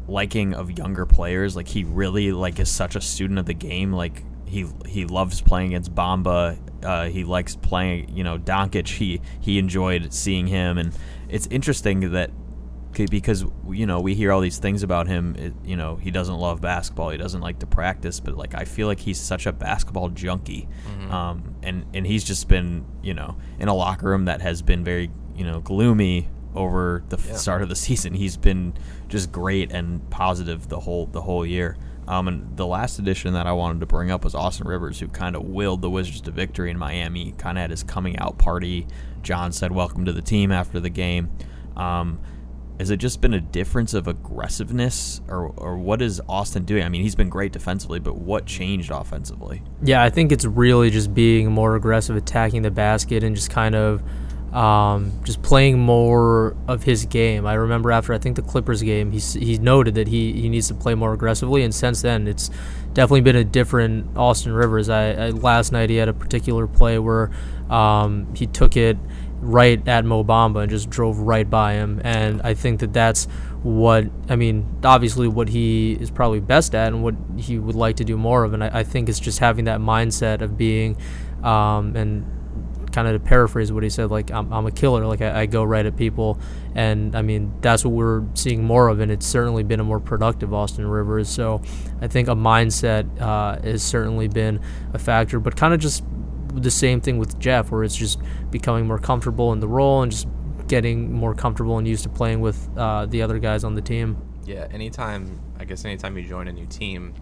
liking 0.08 0.54
of 0.54 0.72
younger 0.72 1.06
players. 1.06 1.56
Like 1.56 1.68
he 1.68 1.84
really 1.84 2.32
like 2.32 2.60
is 2.60 2.70
such 2.70 2.96
a 2.96 3.02
student 3.02 3.40
of 3.40 3.46
the 3.46 3.54
game. 3.54 3.92
Like 3.92 4.24
he 4.46 4.68
he 4.86 5.06
loves 5.06 5.42
playing 5.42 5.70
against 5.70 5.94
Bamba. 5.94 6.58
Uh, 6.84 7.06
he 7.06 7.24
likes 7.24 7.56
playing, 7.56 8.16
you 8.16 8.24
know, 8.24 8.38
Doncic. 8.38 8.88
He 8.88 9.22
he 9.42 9.58
enjoyed 9.58 10.14
seeing 10.14 10.48
him, 10.48 10.78
and 10.78 10.96
it's 11.30 11.48
interesting 11.48 12.12
that 12.12 12.32
because 13.10 13.46
you 13.70 13.86
know 13.86 14.00
we 14.00 14.16
hear 14.16 14.32
all 14.32 14.42
these 14.42 14.58
things 14.58 14.84
about 14.84 15.08
him. 15.08 15.36
It, 15.38 15.54
you 15.64 15.76
know, 15.76 15.96
he 15.98 16.12
doesn't 16.12 16.36
love 16.36 16.62
basketball. 16.62 17.10
He 17.10 17.18
doesn't 17.18 17.42
like 17.42 17.60
to 17.60 17.66
practice. 17.66 18.20
But 18.20 18.36
like, 18.38 18.56
I 18.56 18.66
feel 18.66 18.88
like 18.88 19.00
he's 19.00 19.20
such 19.20 19.46
a 19.46 19.52
basketball 19.52 20.10
junkie, 20.10 20.68
Mm-hmm. 20.88 21.12
um, 21.12 21.56
and 21.64 21.86
and 21.94 22.08
he's 22.08 22.24
just 22.24 22.48
been 22.48 22.86
you 23.04 23.14
know 23.14 23.38
in 23.60 23.68
a 23.68 23.74
locker 23.74 24.08
room 24.10 24.26
that 24.26 24.42
has 24.42 24.62
been 24.62 24.84
very 24.84 25.12
you 25.36 25.44
know 25.46 25.60
gloomy 25.60 26.30
over 26.56 27.04
the 27.10 27.18
Yeah. 27.18 27.36
start 27.36 27.62
of 27.62 27.70
the 27.70 27.76
season. 27.88 28.14
He's 28.14 28.38
been 28.38 28.74
just 29.10 29.32
great 29.32 29.72
and 29.72 30.10
positive 30.10 30.70
the 30.70 30.80
whole 30.80 31.06
the 31.08 31.22
whole 31.22 31.46
year. 31.46 31.78
Um, 32.08 32.28
and 32.28 32.56
the 32.56 32.68
last 32.68 33.00
addition 33.00 33.34
that 33.34 33.48
I 33.48 33.52
wanted 33.54 33.80
to 33.80 33.88
bring 33.88 34.12
up 34.12 34.24
was 34.24 34.36
Austin 34.36 34.68
Rivers, 34.68 35.00
who 35.00 35.08
kind 35.08 35.36
of 35.36 35.42
willed 35.44 35.82
the 35.82 35.90
Wizards 35.90 36.22
to 36.22 36.32
victory 36.32 36.70
in 36.70 36.78
Miami. 36.78 37.32
Kind 37.40 37.58
of 37.58 37.64
had 37.64 37.72
his 37.72 37.82
coming 37.82 38.16
out 38.20 38.38
party. 38.38 38.86
John 39.24 39.52
said, 39.52 39.72
"Welcome 39.72 40.06
to 40.06 40.14
the 40.14 40.22
team" 40.22 40.52
after 40.52 40.80
the 40.80 40.92
game. 40.92 41.32
Um, 41.76 42.20
has 42.80 42.90
it 42.90 42.98
just 42.98 43.22
been 43.22 43.34
a 43.34 43.40
difference 43.40 43.94
of 43.94 44.08
aggressiveness, 44.08 45.22
or 45.28 45.54
or 45.58 45.78
what 45.78 46.02
is 46.02 46.22
Austin 46.28 46.66
doing? 46.66 46.84
I 46.84 46.90
mean, 46.90 47.02
he's 47.02 47.16
been 47.16 47.30
great 47.30 47.52
defensively, 47.52 48.00
but 48.00 48.18
what 48.18 48.46
changed 48.46 48.92
offensively? 48.92 49.64
Yeah, 49.84 50.04
I 50.04 50.10
think 50.10 50.32
it's 50.32 50.46
really 50.46 50.90
just 50.90 51.14
being 51.14 51.52
more 51.52 51.76
aggressive, 51.76 52.16
attacking 52.16 52.64
the 52.64 52.72
basket, 52.72 53.24
and 53.24 53.36
just 53.36 53.50
kind 53.50 53.76
of 53.76 54.02
um, 54.56 55.12
just 55.26 55.42
playing 55.42 55.80
more 55.80 56.56
of 56.68 56.84
his 56.84 57.06
game. 57.06 57.46
I 57.46 57.56
remember 57.56 57.92
after 57.92 58.14
I 58.14 58.18
think 58.18 58.38
the 58.38 58.42
Clippers 58.42 58.82
game, 58.82 59.12
he 59.12 59.20
he 59.20 59.58
noted 59.58 59.96
that 59.96 60.08
he, 60.08 60.34
he 60.34 60.50
needs 60.50 60.70
to 60.70 60.74
play 60.74 60.96
more 60.96 61.14
aggressively, 61.14 61.64
and 61.64 61.76
since 61.76 62.02
then 62.02 62.28
it's 62.28 62.50
definitely 62.94 63.22
been 63.22 63.36
a 63.36 63.44
different 63.44 64.16
Austin 64.18 64.54
Rivers. 64.54 64.88
I, 64.90 65.12
I 65.12 65.30
last 65.32 65.74
night 65.74 65.90
he 65.90 65.98
had 65.98 66.08
a 66.08 66.14
particular 66.14 66.68
play 66.68 67.00
where 67.00 67.32
um, 67.70 68.34
he 68.34 68.48
took 68.48 68.78
it 68.78 68.98
right 69.46 69.88
at 69.88 70.04
Mo 70.06 70.24
Bamba 70.24 70.62
and 70.62 70.70
just 70.70 70.90
drove 70.90 71.20
right 71.20 71.50
by 71.50 71.74
him, 71.74 72.02
and 72.04 72.42
I 72.42 72.54
think 72.54 72.80
that 72.80 72.94
that's 72.94 73.26
what 73.62 74.06
I 74.30 74.36
mean. 74.36 74.80
Obviously, 74.84 75.28
what 75.28 75.50
he 75.50 75.94
is 75.94 76.12
probably 76.12 76.40
best 76.40 76.76
at, 76.76 76.88
and 76.88 77.04
what 77.04 77.16
he 77.38 77.60
would 77.60 77.76
like 77.76 77.98
to 77.98 78.04
do 78.04 78.18
more 78.18 78.44
of, 78.44 78.54
and 78.54 78.64
I, 78.64 78.80
I 78.80 78.84
think 78.84 79.08
it's 79.08 79.20
just 79.20 79.40
having 79.40 79.66
that 79.66 79.80
mindset 79.80 80.42
of 80.42 80.58
being, 80.58 80.98
um, 81.44 81.96
and 81.96 82.26
kind 82.92 83.08
of 83.08 83.14
to 83.14 83.20
paraphrase 83.20 83.72
what 83.72 83.84
he 83.84 83.90
said, 83.90 84.10
like 84.10 84.32
I'm, 84.32 84.52
I'm 84.54 84.66
a 84.66 84.72
killer, 84.72 85.06
like 85.06 85.22
I, 85.22 85.42
I 85.42 85.46
go 85.46 85.64
right 85.64 85.86
at 85.86 85.96
people, 85.96 86.40
and 86.74 87.16
I 87.16 87.22
mean 87.22 87.54
that's 87.62 87.86
what 87.86 87.94
we're 87.94 88.24
seeing 88.34 88.64
more 88.64 88.88
of, 88.88 89.00
and 89.00 89.12
it's 89.12 89.28
certainly 89.28 89.64
been 89.64 89.80
a 89.80 89.84
more 89.84 90.00
productive 90.00 90.54
Austin 90.54 90.88
Rivers. 90.88 91.30
So 91.30 91.62
I 92.02 92.08
think 92.08 92.30
a 92.30 92.36
mindset 92.36 93.22
uh, 93.22 93.62
has 93.62 93.84
certainly 93.84 94.28
been 94.28 94.60
a 94.94 95.00
factor, 95.00 95.40
but 95.40 95.56
kind 95.56 95.74
of 95.74 95.80
just 95.80 96.04
the 96.62 96.72
same 96.72 97.02
thing 97.02 97.18
with 97.18 97.38
Jeff, 97.40 97.72
where 97.72 97.84
it's 97.84 97.96
just 97.96 98.20
becoming 98.52 98.88
more 98.88 99.00
comfortable 99.00 99.54
in 99.54 99.60
the 99.60 99.68
role 99.68 100.02
and 100.02 100.12
just 100.12 100.28
getting 100.68 101.14
more 101.14 101.36
comfortable 101.36 101.78
and 101.78 101.88
used 101.88 102.04
to 102.04 102.10
playing 102.10 102.42
with 102.42 102.70
uh, 102.78 103.06
the 103.06 103.22
other 103.22 103.40
guys 103.40 103.64
on 103.64 103.76
the 103.76 103.82
team. 103.82 104.18
Yeah, 104.46 104.68
anytime 104.72 105.40
I 105.60 105.66
guess 105.66 105.86
anytime 105.86 106.18
you 106.18 106.28
join 106.28 106.48
a 106.48 106.54
new 106.54 106.66
team, 106.66 107.14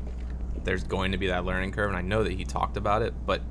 there's 0.63 0.83
going 0.83 1.11
to 1.11 1.17
be 1.17 1.27
that 1.27 1.45
learning 1.45 1.71
curve, 1.71 1.89
and 1.89 1.97
I 1.97 2.01
know 2.01 2.23
that 2.23 2.33
he 2.33 2.43
talked 2.43 2.77
about 2.77 3.01
it, 3.01 3.13
but 3.25 3.41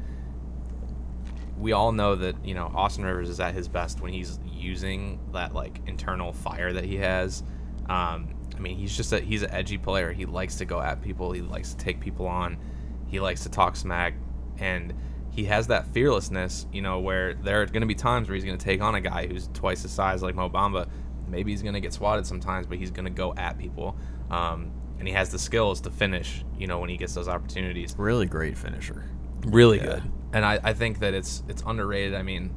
we 1.58 1.72
all 1.72 1.92
know 1.92 2.16
that 2.16 2.44
you 2.44 2.54
know 2.54 2.70
Austin 2.74 3.04
Rivers 3.04 3.28
is 3.28 3.40
at 3.40 3.54
his 3.54 3.68
best 3.68 4.00
when 4.00 4.12
he's 4.12 4.38
using 4.46 5.18
that 5.32 5.54
like 5.54 5.80
internal 5.86 6.32
fire 6.32 6.72
that 6.72 6.84
he 6.84 6.96
has. 6.96 7.42
Um, 7.88 8.34
I 8.54 8.58
mean, 8.58 8.76
he's 8.76 8.96
just 8.96 9.12
a 9.12 9.20
he's 9.20 9.42
an 9.42 9.50
edgy 9.50 9.78
player. 9.78 10.12
He 10.12 10.26
likes 10.26 10.56
to 10.56 10.64
go 10.64 10.80
at 10.80 11.00
people. 11.02 11.32
He 11.32 11.40
likes 11.40 11.70
to 11.70 11.76
take 11.76 12.00
people 12.00 12.26
on. 12.26 12.58
He 13.06 13.20
likes 13.20 13.42
to 13.44 13.48
talk 13.48 13.76
smack, 13.76 14.14
and 14.58 14.92
he 15.32 15.44
has 15.46 15.66
that 15.68 15.86
fearlessness. 15.88 16.66
You 16.72 16.82
know, 16.82 17.00
where 17.00 17.34
there 17.34 17.62
are 17.62 17.66
going 17.66 17.80
to 17.80 17.86
be 17.86 17.94
times 17.94 18.28
where 18.28 18.34
he's 18.34 18.44
going 18.44 18.56
to 18.58 18.64
take 18.64 18.80
on 18.80 18.94
a 18.94 19.00
guy 19.00 19.26
who's 19.26 19.48
twice 19.54 19.82
his 19.82 19.90
size, 19.90 20.22
like 20.22 20.34
Mo 20.34 20.48
Bamba. 20.48 20.88
Maybe 21.28 21.50
he's 21.50 21.62
going 21.62 21.74
to 21.74 21.80
get 21.80 21.92
swatted 21.92 22.26
sometimes, 22.26 22.66
but 22.66 22.78
he's 22.78 22.90
going 22.90 23.06
to 23.06 23.10
go 23.10 23.34
at 23.36 23.58
people. 23.58 23.96
Um, 24.30 24.70
and 24.98 25.08
he 25.08 25.14
has 25.14 25.30
the 25.30 25.38
skills 25.38 25.80
to 25.82 25.90
finish. 25.90 26.44
You 26.58 26.66
know, 26.66 26.78
when 26.78 26.90
he 26.90 26.96
gets 26.96 27.14
those 27.14 27.26
opportunities 27.28 27.94
Really 27.98 28.26
great 28.26 28.56
finisher. 28.56 29.04
really 29.46 29.78
Yeah. 29.78 29.84
good. 29.84 30.02
And 30.34 30.44
I, 30.44 30.60
I 30.62 30.72
think 30.74 31.00
that 31.00 31.12
it's 31.14 31.42
it's 31.48 31.62
underrated. 31.66 32.14
I 32.14 32.22
mean, 32.22 32.54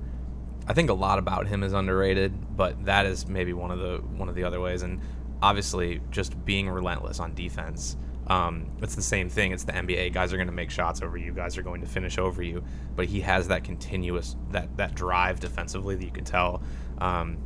I 0.67 0.73
think 0.73 0.89
a 0.89 0.93
lot 0.93 1.19
about 1.19 1.47
him 1.47 1.63
is 1.63 1.73
underrated, 1.73 2.55
but 2.57 2.85
that 2.85 3.05
is 3.05 3.27
maybe 3.27 3.53
one 3.53 3.71
of 3.71 3.79
the 3.79 3.97
one 4.17 4.29
of 4.29 4.35
the 4.35 4.43
other 4.43 4.59
ways. 4.61 4.81
And 4.81 5.01
obviously, 5.41 6.01
just 6.11 6.43
being 6.45 6.69
relentless 6.69 7.19
on 7.19 7.33
defense. 7.33 7.97
Um, 8.27 8.65
it's 8.81 8.95
the 8.95 9.01
same 9.01 9.29
thing. 9.29 9.51
It's 9.51 9.63
the 9.63 9.73
NBA. 9.73 10.13
Guys 10.13 10.33
are 10.33 10.37
going 10.37 10.47
to 10.47 10.53
make 10.53 10.71
shots 10.71 11.01
over 11.01 11.17
you. 11.17 11.31
Guys 11.31 11.57
are 11.57 11.61
going 11.61 11.81
to 11.81 11.87
finish 11.87 12.17
over 12.17 12.41
you. 12.41 12.63
But 12.95 13.05
he 13.05 13.21
has 13.21 13.47
that 13.49 13.63
continuous 13.63 14.35
that 14.51 14.75
that 14.77 14.95
drive 14.95 15.39
defensively 15.39 15.95
that 15.95 16.03
you 16.03 16.11
can 16.11 16.25
tell. 16.25 16.63
Um, 16.97 17.37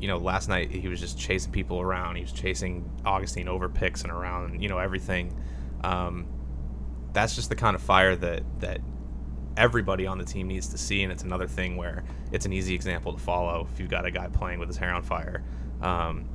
you 0.00 0.08
know, 0.08 0.18
last 0.18 0.48
night 0.48 0.70
he 0.70 0.88
was 0.88 1.00
just 1.00 1.18
chasing 1.18 1.52
people 1.52 1.80
around. 1.80 2.16
He 2.16 2.22
was 2.22 2.32
chasing 2.32 2.90
Augustin 3.04 3.48
over 3.48 3.68
picks 3.68 4.02
and 4.02 4.10
around. 4.10 4.60
You 4.60 4.68
know 4.68 4.78
everything. 4.78 5.34
Um, 5.82 6.26
that's 7.12 7.36
just 7.36 7.48
the 7.48 7.56
kind 7.56 7.76
of 7.76 7.82
fire 7.82 8.16
that 8.16 8.42
that 8.60 8.80
everybody 9.56 10.06
on 10.06 10.18
the 10.18 10.24
team 10.24 10.48
needs 10.48 10.68
to 10.68 10.78
see, 10.78 11.02
and 11.02 11.12
it's 11.12 11.22
another 11.22 11.46
thing 11.46 11.76
where 11.76 12.04
it's 12.32 12.44
an 12.44 12.52
easy 12.52 12.74
example 12.74 13.12
to 13.12 13.18
follow 13.18 13.68
if 13.72 13.78
you've 13.78 13.90
got 13.90 14.04
a 14.04 14.10
guy 14.10 14.26
playing 14.28 14.58
with 14.58 14.68
his 14.68 14.76
hair 14.76 14.92
on 14.92 15.02
fire. 15.02 15.44
Um, 15.80 16.28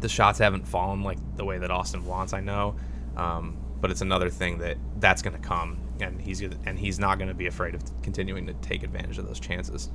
the 0.00 0.08
shots 0.08 0.38
haven't 0.38 0.66
fallen 0.66 1.02
like 1.02 1.18
the 1.36 1.44
way 1.44 1.58
that 1.58 1.70
Austin 1.70 2.04
wants, 2.04 2.32
I 2.32 2.40
know, 2.40 2.76
um, 3.16 3.56
but 3.80 3.90
it's 3.90 4.00
another 4.00 4.30
thing 4.30 4.58
that 4.58 4.76
that's 4.98 5.22
going 5.22 5.34
to 5.40 5.42
come, 5.46 5.78
and 6.00 6.20
he's 6.20 6.40
and 6.40 6.78
he's 6.78 6.98
not 6.98 7.18
going 7.18 7.28
to 7.28 7.34
be 7.34 7.46
afraid 7.46 7.74
of 7.74 7.82
continuing 8.02 8.46
to 8.46 8.54
take 8.54 8.82
advantage 8.82 9.18
of 9.18 9.26
those 9.26 9.40
chances. 9.40 9.90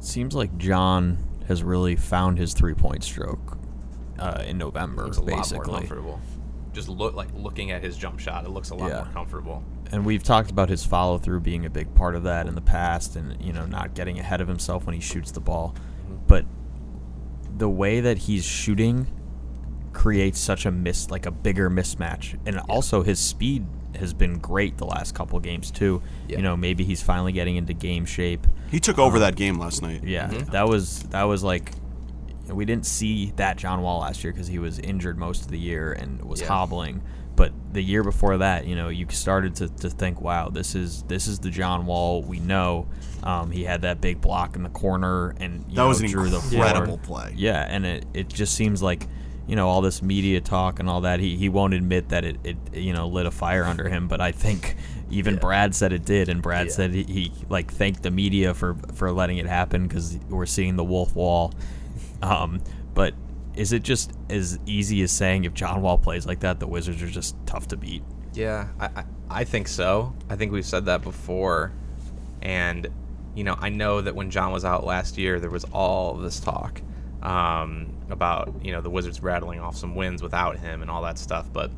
Seems 0.00 0.34
like 0.34 0.56
John 0.58 1.18
has 1.48 1.62
really 1.62 1.96
found 1.96 2.38
his 2.38 2.52
three 2.52 2.74
point 2.74 3.02
stroke 3.04 3.58
uh, 4.18 4.42
in 4.46 4.58
November, 4.58 5.04
Looks 5.04 5.16
a 5.18 5.20
lot 5.20 5.28
more 5.30 5.36
basically. 5.38 5.74
comfortable. 5.78 6.20
Just 6.72 6.88
look 6.88 7.14
like 7.14 7.28
looking 7.34 7.70
at 7.70 7.82
his 7.82 7.96
jump 7.96 8.18
shot, 8.20 8.44
it 8.44 8.50
looks 8.50 8.70
a 8.70 8.74
lot 8.74 8.88
Yeah. 8.90 8.96
more 9.04 9.12
comfortable. 9.12 9.62
and 9.92 10.04
we've 10.04 10.22
talked 10.24 10.50
about 10.50 10.68
his 10.68 10.84
follow 10.84 11.16
through 11.16 11.38
being 11.40 11.64
a 11.64 11.70
big 11.70 11.94
part 11.94 12.16
of 12.16 12.24
that 12.24 12.46
in 12.48 12.54
the 12.56 12.60
past 12.60 13.14
and 13.14 13.40
you 13.40 13.52
know 13.52 13.64
not 13.66 13.94
getting 13.94 14.18
ahead 14.18 14.40
of 14.40 14.48
himself 14.48 14.84
when 14.84 14.94
he 14.96 15.00
shoots 15.00 15.30
the 15.30 15.38
ball 15.40 15.76
but 16.26 16.44
the 17.56 17.68
way 17.68 18.00
that 18.00 18.18
he's 18.18 18.44
shooting 18.44 19.06
creates 19.96 20.38
such 20.38 20.66
a 20.66 20.70
miss 20.70 21.10
like 21.10 21.24
a 21.26 21.30
bigger 21.30 21.70
mismatch 21.70 22.38
and 22.46 22.58
also 22.68 23.02
his 23.02 23.18
speed 23.18 23.64
has 23.98 24.12
been 24.12 24.38
great 24.38 24.76
the 24.76 24.84
last 24.84 25.14
couple 25.14 25.40
games 25.40 25.70
too 25.70 26.02
Yeah. 26.28 26.36
you 26.36 26.42
know 26.42 26.54
maybe 26.54 26.84
he's 26.84 27.02
finally 27.02 27.32
getting 27.32 27.56
into 27.56 27.72
game 27.72 28.04
shape 28.04 28.46
He 28.70 28.78
took 28.78 28.98
over 28.98 29.18
that 29.20 29.36
game 29.36 29.58
last 29.58 29.80
night. 29.80 30.04
yeah 30.04 30.28
Mm-hmm. 30.28 30.50
that 30.52 30.68
was 30.68 31.04
that 31.04 31.22
was 31.24 31.42
like 31.42 31.72
we 32.48 32.64
didn't 32.66 32.86
see 32.86 33.32
that 33.36 33.56
John 33.56 33.80
Wall 33.82 34.00
last 34.00 34.22
year 34.22 34.32
because 34.34 34.46
he 34.46 34.58
was 34.58 34.78
injured 34.78 35.16
most 35.18 35.42
of 35.46 35.50
the 35.50 35.58
year 35.58 35.92
and 35.92 36.22
was 36.24 36.40
Yeah. 36.42 36.48
hobbling. 36.48 37.02
But 37.34 37.52
the 37.72 37.82
year 37.82 38.02
before 38.04 38.38
that, 38.38 38.66
you 38.66 38.76
know, 38.76 38.88
you 38.88 39.04
started 39.10 39.56
to, 39.56 39.68
to 39.68 39.90
think, 39.90 40.20
wow, 40.22 40.48
this 40.48 40.74
is 40.76 41.02
this 41.08 41.26
is 41.26 41.40
the 41.40 41.50
John 41.50 41.84
Wall 41.86 42.22
we 42.22 42.38
know. 42.38 42.86
Um, 43.24 43.50
he 43.50 43.64
had 43.64 43.82
that 43.82 44.00
big 44.00 44.20
block 44.20 44.54
in 44.56 44.62
the 44.62 44.68
corner 44.70 45.34
and 45.40 45.64
you 45.68 45.74
That 45.74 45.82
know, 45.82 45.88
was 45.88 46.00
an 46.00 46.06
drew 46.08 46.30
the 46.30 46.36
incredible 46.38 46.98
play. 46.98 47.34
Yeah, 47.36 47.66
and 47.68 47.84
it, 47.84 48.06
it 48.14 48.28
just 48.28 48.54
seems 48.54 48.80
like 48.82 49.06
you 49.46 49.56
know 49.56 49.68
all 49.68 49.80
this 49.80 50.02
media 50.02 50.40
talk 50.40 50.80
and 50.80 50.88
all 50.88 51.02
that. 51.02 51.20
He, 51.20 51.36
he 51.36 51.48
won't 51.48 51.74
admit 51.74 52.08
that 52.10 52.24
it, 52.24 52.36
it 52.44 52.56
you 52.74 52.92
know 52.92 53.08
lit 53.08 53.26
a 53.26 53.30
fire 53.30 53.64
under 53.64 53.88
him, 53.88 54.08
but 54.08 54.20
I 54.20 54.32
think 54.32 54.76
even 55.10 55.34
Yeah. 55.34 55.40
Brad 55.40 55.74
said 55.74 55.92
it 55.92 56.04
did, 56.04 56.28
and 56.28 56.42
Brad 56.42 56.66
Yeah. 56.66 56.72
said 56.72 56.94
he, 56.94 57.02
he 57.04 57.32
like 57.48 57.72
thanked 57.72 58.02
the 58.02 58.10
media 58.10 58.54
for 58.54 58.76
for 58.94 59.12
letting 59.12 59.38
it 59.38 59.46
happen 59.46 59.86
because 59.86 60.18
we're 60.28 60.46
seeing 60.46 60.76
the 60.76 60.84
wolf 60.84 61.14
wall. 61.14 61.52
Um, 62.22 62.60
but 62.94 63.14
is 63.54 63.72
it 63.72 63.82
just 63.82 64.12
as 64.28 64.58
easy 64.66 65.02
as 65.02 65.12
saying 65.12 65.44
if 65.44 65.54
John 65.54 65.80
Wall 65.82 65.96
plays 65.98 66.26
like 66.26 66.40
that, 66.40 66.60
the 66.60 66.66
Wizards 66.66 67.02
are 67.02 67.08
just 67.08 67.36
tough 67.46 67.68
to 67.68 67.76
beat? 67.76 68.02
Yeah, 68.34 68.68
I, 68.78 68.86
I, 68.86 69.04
I 69.30 69.44
think 69.44 69.66
so. 69.68 70.14
I 70.28 70.36
think 70.36 70.52
we've 70.52 70.64
said 70.66 70.84
that 70.86 71.00
before. 71.02 71.72
And, 72.42 72.86
you 73.34 73.44
know, 73.44 73.56
I 73.58 73.70
know 73.70 74.02
that 74.02 74.14
when 74.14 74.30
John 74.30 74.52
was 74.52 74.64
out 74.64 74.84
last 74.84 75.16
year, 75.16 75.40
there 75.40 75.48
was 75.50 75.64
all 75.72 76.14
this 76.14 76.38
talk 76.38 76.82
um, 77.26 77.92
about, 78.10 78.54
you 78.62 78.72
know, 78.72 78.80
the 78.80 78.90
Wizards 78.90 79.20
rattling 79.22 79.60
off 79.60 79.76
some 79.76 79.94
wins 79.94 80.22
without 80.22 80.56
him 80.58 80.82
and 80.82 80.90
all 80.90 81.02
that 81.02 81.18
stuff. 81.18 81.52
But 81.52 81.70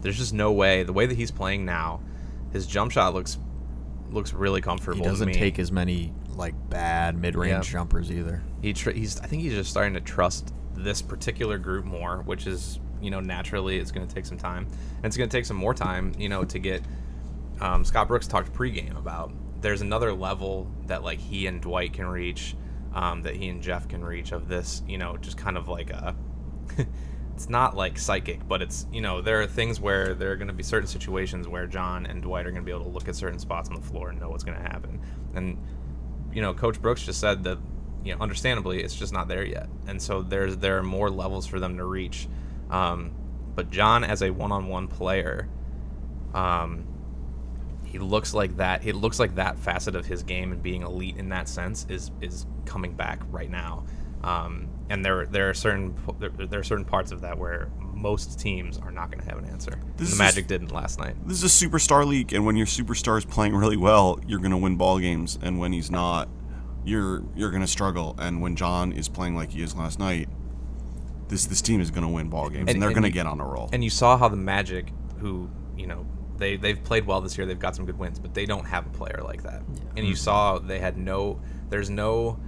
there's 0.00 0.16
just 0.16 0.32
no 0.32 0.52
way. 0.52 0.82
The 0.82 0.92
way 0.92 1.06
that 1.06 1.16
he's 1.16 1.30
playing 1.30 1.64
now, 1.64 2.00
his 2.52 2.66
jump 2.66 2.92
shot 2.92 3.14
looks 3.14 3.38
looks 4.10 4.32
really 4.32 4.60
comfortable. 4.60 4.96
He 4.96 5.02
doesn't 5.04 5.32
take 5.32 5.58
as 5.58 5.70
many 5.70 6.12
like 6.34 6.54
bad 6.70 7.16
mid 7.16 7.36
range 7.36 7.66
Yeah. 7.66 7.72
jumpers 7.72 8.10
either. 8.10 8.42
he 8.62 8.72
tr- 8.72 8.90
he's 8.90 9.20
I 9.20 9.26
think 9.26 9.42
he's 9.42 9.52
just 9.52 9.70
starting 9.70 9.94
to 9.94 10.00
trust 10.00 10.52
this 10.74 11.02
particular 11.02 11.58
group 11.58 11.84
more, 11.84 12.22
which 12.24 12.46
is 12.46 12.80
you 13.02 13.10
know 13.10 13.20
naturally 13.20 13.78
it's 13.78 13.90
going 13.92 14.06
to 14.08 14.12
take 14.14 14.24
some 14.26 14.38
time, 14.38 14.66
and 14.96 15.04
it's 15.06 15.16
going 15.16 15.28
to 15.28 15.36
take 15.36 15.44
some 15.44 15.56
more 15.58 15.74
time, 15.74 16.12
you 16.18 16.28
know, 16.28 16.44
to 16.44 16.58
get. 16.58 16.82
Um, 17.60 17.84
Scott 17.84 18.08
Brooks 18.08 18.26
talked 18.26 18.52
pregame 18.54 18.96
about 18.96 19.30
there's 19.60 19.82
another 19.82 20.14
level 20.14 20.66
that 20.86 21.04
like 21.04 21.18
he 21.18 21.46
and 21.46 21.60
Dwight 21.60 21.92
can 21.92 22.06
reach, 22.06 22.56
um, 22.94 23.22
that 23.22 23.36
he 23.36 23.48
and 23.48 23.62
Jeff 23.62 23.88
can 23.88 24.04
reach 24.04 24.32
of 24.32 24.48
this, 24.48 24.82
you 24.86 24.98
know, 24.98 25.16
just 25.16 25.36
kind 25.36 25.56
of 25.56 25.68
like 25.68 25.90
a. 25.90 26.14
it's 27.34 27.48
not 27.48 27.76
like 27.76 27.98
psychic, 27.98 28.46
but 28.46 28.62
it's 28.62 28.86
you 28.92 29.00
know 29.00 29.20
there 29.20 29.40
are 29.40 29.46
things 29.46 29.80
where 29.80 30.14
there 30.14 30.30
are 30.32 30.36
going 30.36 30.48
to 30.48 30.54
be 30.54 30.62
certain 30.62 30.88
situations 30.88 31.48
where 31.48 31.66
John 31.66 32.06
and 32.06 32.22
Dwight 32.22 32.46
are 32.46 32.50
going 32.50 32.62
to 32.62 32.66
be 32.66 32.72
able 32.72 32.84
to 32.84 32.90
look 32.90 33.08
at 33.08 33.16
certain 33.16 33.38
spots 33.38 33.68
on 33.68 33.74
the 33.74 33.80
floor 33.80 34.10
and 34.10 34.20
know 34.20 34.28
what's 34.28 34.44
going 34.44 34.58
to 34.58 34.62
happen. 34.62 35.00
And 35.34 35.56
you 36.32 36.42
know, 36.42 36.54
Coach 36.54 36.80
Brooks 36.80 37.04
just 37.04 37.20
said 37.20 37.44
that 37.44 37.58
you 38.04 38.14
know, 38.14 38.20
understandably, 38.20 38.82
it's 38.82 38.94
just 38.94 39.12
not 39.12 39.28
there 39.28 39.44
yet. 39.44 39.68
And 39.86 40.00
so 40.00 40.22
there's 40.22 40.56
there 40.56 40.78
are 40.78 40.82
more 40.82 41.10
levels 41.10 41.46
for 41.46 41.60
them 41.60 41.76
to 41.76 41.84
reach. 41.84 42.28
Um, 42.70 43.12
but 43.54 43.70
John, 43.70 44.04
as 44.04 44.22
a 44.22 44.30
one-on-one 44.30 44.88
player, 44.88 45.48
um, 46.34 46.84
he 47.90 47.98
looks 47.98 48.32
like 48.32 48.56
that. 48.58 48.86
It 48.86 48.94
looks 48.94 49.18
like 49.18 49.34
that 49.34 49.58
facet 49.58 49.96
of 49.96 50.06
his 50.06 50.22
game 50.22 50.52
and 50.52 50.62
being 50.62 50.82
elite 50.82 51.16
in 51.16 51.28
that 51.30 51.48
sense 51.48 51.86
is 51.88 52.12
is 52.20 52.46
coming 52.64 52.94
back 52.94 53.20
right 53.30 53.50
now. 53.50 53.84
Um, 54.22 54.68
and 54.88 55.04
there 55.04 55.26
there 55.26 55.50
are 55.50 55.54
certain 55.54 55.96
there, 56.20 56.30
there, 56.30 56.60
are 56.60 56.64
certain 56.64 56.84
parts 56.84 57.10
of 57.10 57.22
that 57.22 57.36
where 57.36 57.68
most 57.80 58.38
teams 58.38 58.78
are 58.78 58.92
not 58.92 59.10
going 59.10 59.24
to 59.24 59.28
have 59.28 59.38
an 59.42 59.46
answer. 59.46 59.80
This 59.96 60.12
the 60.12 60.18
Magic 60.18 60.46
didn't 60.46 60.70
last 60.70 61.00
night. 61.00 61.16
This 61.26 61.42
is 61.42 61.62
a 61.62 61.66
superstar 61.66 62.06
league, 62.06 62.32
and 62.32 62.46
when 62.46 62.54
your 62.54 62.66
superstar 62.66 63.18
is 63.18 63.24
playing 63.24 63.56
really 63.56 63.76
well, 63.76 64.20
you're 64.24 64.38
going 64.38 64.52
to 64.52 64.56
win 64.56 64.76
ball 64.76 65.00
games, 65.00 65.36
and 65.42 65.58
when 65.58 65.72
he's 65.72 65.90
not, 65.90 66.28
you're 66.84 67.24
you're 67.34 67.50
going 67.50 67.62
to 67.62 67.68
struggle. 67.68 68.14
And 68.18 68.40
when 68.40 68.54
John 68.54 68.92
is 68.92 69.08
playing 69.08 69.34
like 69.34 69.50
he 69.50 69.62
is 69.62 69.74
last 69.74 69.98
night, 69.98 70.28
this 71.26 71.46
this 71.46 71.60
team 71.60 71.80
is 71.80 71.90
going 71.90 72.06
to 72.06 72.12
win 72.12 72.28
ball 72.28 72.50
games, 72.50 72.60
and, 72.60 72.70
and 72.70 72.82
they're 72.82 72.90
going 72.90 73.02
to 73.02 73.10
get 73.10 73.26
on 73.26 73.40
a 73.40 73.44
roll. 73.44 73.68
And 73.72 73.82
you 73.82 73.90
saw 73.90 74.16
how 74.16 74.28
the 74.28 74.36
Magic, 74.36 74.92
who 75.18 75.50
you 75.76 75.88
know 75.88 76.06
they 76.40 76.56
they've 76.56 76.82
played 76.82 77.06
well 77.06 77.20
this 77.20 77.38
year, 77.38 77.46
they've 77.46 77.58
got 77.58 77.76
some 77.76 77.86
good 77.86 77.98
wins, 77.98 78.18
but 78.18 78.34
they 78.34 78.46
don't 78.46 78.64
have 78.64 78.86
a 78.86 78.90
player 78.90 79.20
like 79.22 79.42
that. 79.44 79.62
Yeah. 79.72 79.80
And 79.98 80.06
you 80.06 80.16
saw 80.16 80.58
they 80.58 80.80
had 80.80 80.96
no. 80.96 81.40
There's 81.68 81.90
no. 81.90 82.38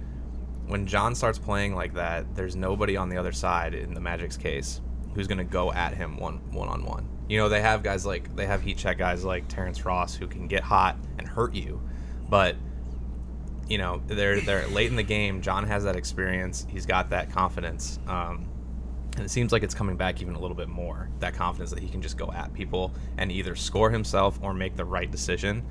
When 0.67 0.85
John 0.87 1.15
starts 1.15 1.39
playing 1.39 1.75
like 1.75 1.93
that, 1.93 2.35
there's 2.35 2.55
nobody 2.55 2.97
on 2.97 3.09
the 3.09 3.17
other 3.17 3.31
side 3.31 3.73
in 3.73 3.93
the 3.93 4.01
Magic's 4.01 4.37
case 4.37 4.81
who's 5.13 5.27
going 5.27 5.37
to 5.37 5.43
go 5.43 5.71
at 5.71 5.93
him 5.93 6.17
one 6.17 6.39
one 6.51 6.67
on 6.67 6.83
one. 6.85 7.07
You 7.29 7.37
know, 7.37 7.49
they 7.49 7.61
have 7.61 7.83
guys 7.83 8.05
like 8.05 8.35
they 8.35 8.45
have 8.45 8.61
heat 8.61 8.77
check 8.77 8.97
guys 8.97 9.23
like 9.23 9.47
Terrence 9.47 9.85
Ross 9.85 10.15
who 10.15 10.27
can 10.27 10.47
get 10.47 10.63
hot 10.63 10.97
and 11.17 11.27
hurt 11.27 11.53
you, 11.53 11.81
but 12.29 12.55
you 13.67 13.77
know 13.77 14.01
they're 14.07 14.41
they're 14.41 14.67
late 14.67 14.89
in 14.89 14.95
the 14.95 15.03
game. 15.03 15.41
John 15.41 15.65
has 15.65 15.83
that 15.85 15.95
experience. 15.95 16.65
He's 16.69 16.85
got 16.85 17.09
that 17.11 17.31
confidence, 17.31 17.99
um, 18.07 18.47
and 19.15 19.25
it 19.25 19.29
seems 19.29 19.51
like 19.51 19.63
it's 19.63 19.75
coming 19.75 19.95
back 19.95 20.21
even 20.21 20.35
a 20.35 20.39
little 20.39 20.55
bit 20.55 20.67
more. 20.67 21.07
That 21.19 21.35
confidence 21.35 21.69
that 21.71 21.79
he 21.79 21.87
can 21.87 22.01
just 22.01 22.17
go 22.17 22.31
at 22.31 22.53
people 22.53 22.91
and 23.17 23.31
either 23.31 23.55
score 23.55 23.91
himself 23.91 24.39
or 24.41 24.53
make 24.53 24.75
the 24.75 24.85
right 24.85 25.09
decision. 25.09 25.63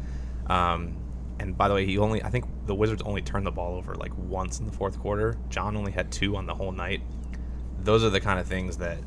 Um, 0.46 0.96
and 1.40 1.56
by 1.56 1.68
the 1.68 1.74
way, 1.74 1.84
he 1.84 1.98
only 1.98 2.22
I 2.22 2.30
think 2.30 2.44
the 2.66 2.74
Wizards 2.74 3.02
only 3.02 3.20
turned 3.20 3.46
the 3.46 3.50
ball 3.50 3.74
over 3.76 3.94
like 3.94 4.12
once 4.16 4.60
in 4.60 4.66
the 4.66 4.72
fourth 4.72 4.98
quarter. 4.98 5.36
John 5.48 5.76
only 5.76 5.92
had 5.92 6.12
two 6.12 6.36
on 6.36 6.46
the 6.46 6.54
whole 6.54 6.72
night. 6.72 7.00
Those 7.80 8.04
are 8.04 8.10
the 8.10 8.20
kind 8.20 8.38
of 8.38 8.46
things 8.46 8.76
that 8.76 8.98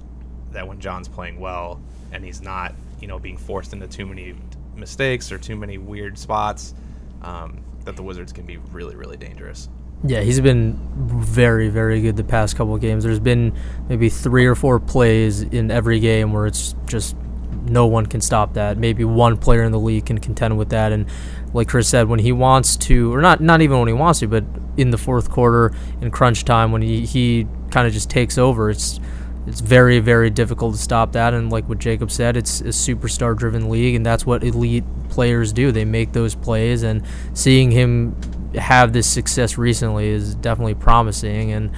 that 0.51 0.67
when 0.67 0.79
John's 0.79 1.07
playing 1.07 1.39
well 1.39 1.81
and 2.11 2.23
he's 2.23 2.41
not, 2.41 2.75
you 2.99 3.07
know, 3.07 3.19
being 3.19 3.37
forced 3.37 3.73
into 3.73 3.87
too 3.87 4.05
many 4.05 4.35
mistakes 4.75 5.31
or 5.31 5.37
too 5.37 5.55
many 5.55 5.77
weird 5.77 6.17
spots, 6.17 6.73
um, 7.21 7.63
that 7.85 7.95
the 7.95 8.03
Wizards 8.03 8.33
can 8.33 8.45
be 8.45 8.57
really, 8.57 8.95
really 8.95 9.17
dangerous. 9.17 9.69
Yeah, 10.03 10.21
he's 10.21 10.39
been 10.39 10.79
very, 10.95 11.69
very 11.69 12.01
good 12.01 12.15
the 12.15 12.23
past 12.23 12.55
couple 12.55 12.77
games. 12.77 13.03
There's 13.03 13.19
been 13.19 13.57
maybe 13.89 14.09
three 14.09 14.45
or 14.45 14.55
four 14.55 14.79
plays 14.79 15.41
in 15.41 15.71
every 15.71 15.99
game 15.99 16.33
where 16.33 16.45
it's 16.45 16.75
just 16.85 17.15
no 17.63 17.87
one 17.87 18.05
can 18.05 18.21
stop 18.21 18.53
that. 18.53 18.77
Maybe 18.77 19.03
one 19.03 19.37
player 19.37 19.63
in 19.63 19.71
the 19.71 19.79
league 19.79 20.05
can 20.05 20.19
contend 20.19 20.57
with 20.57 20.69
that. 20.69 20.91
And 20.91 21.07
like 21.53 21.69
Chris 21.69 21.87
said, 21.87 22.07
when 22.07 22.19
he 22.19 22.31
wants 22.31 22.77
to, 22.77 23.13
or 23.13 23.21
not, 23.21 23.41
not 23.41 23.61
even 23.61 23.79
when 23.79 23.87
he 23.87 23.93
wants 23.93 24.19
to, 24.19 24.27
but 24.27 24.43
in 24.77 24.91
the 24.91 24.97
fourth 24.97 25.31
quarter 25.31 25.73
in 26.01 26.11
crunch 26.11 26.45
time 26.45 26.71
when 26.71 26.81
he, 26.81 27.05
he 27.05 27.47
kind 27.71 27.87
of 27.87 27.93
just 27.93 28.09
takes 28.09 28.37
over, 28.37 28.69
it's 28.69 28.99
it's 29.47 29.61
very 29.61 29.99
very 29.99 30.31
difficult 30.31 30.73
to 30.73 30.81
stop 30.81 31.11
that 31.11 31.31
and 31.31 31.51
like 31.51 31.69
what 31.69 31.77
jacob 31.77 32.09
said 32.09 32.35
it's 32.35 32.61
a 32.61 32.69
superstar 32.69 33.37
driven 33.37 33.69
league 33.69 33.93
and 33.93 34.03
that's 34.03 34.25
what 34.25 34.43
elite 34.43 34.83
players 35.09 35.53
do 35.53 35.71
they 35.71 35.85
make 35.85 36.13
those 36.13 36.33
plays 36.33 36.81
and 36.81 37.03
seeing 37.35 37.69
him 37.69 38.15
have 38.57 38.93
this 38.93 39.07
success 39.07 39.57
recently 39.57 40.07
is 40.07 40.35
definitely 40.35 40.75
promising 40.75 41.51
and 41.51 41.71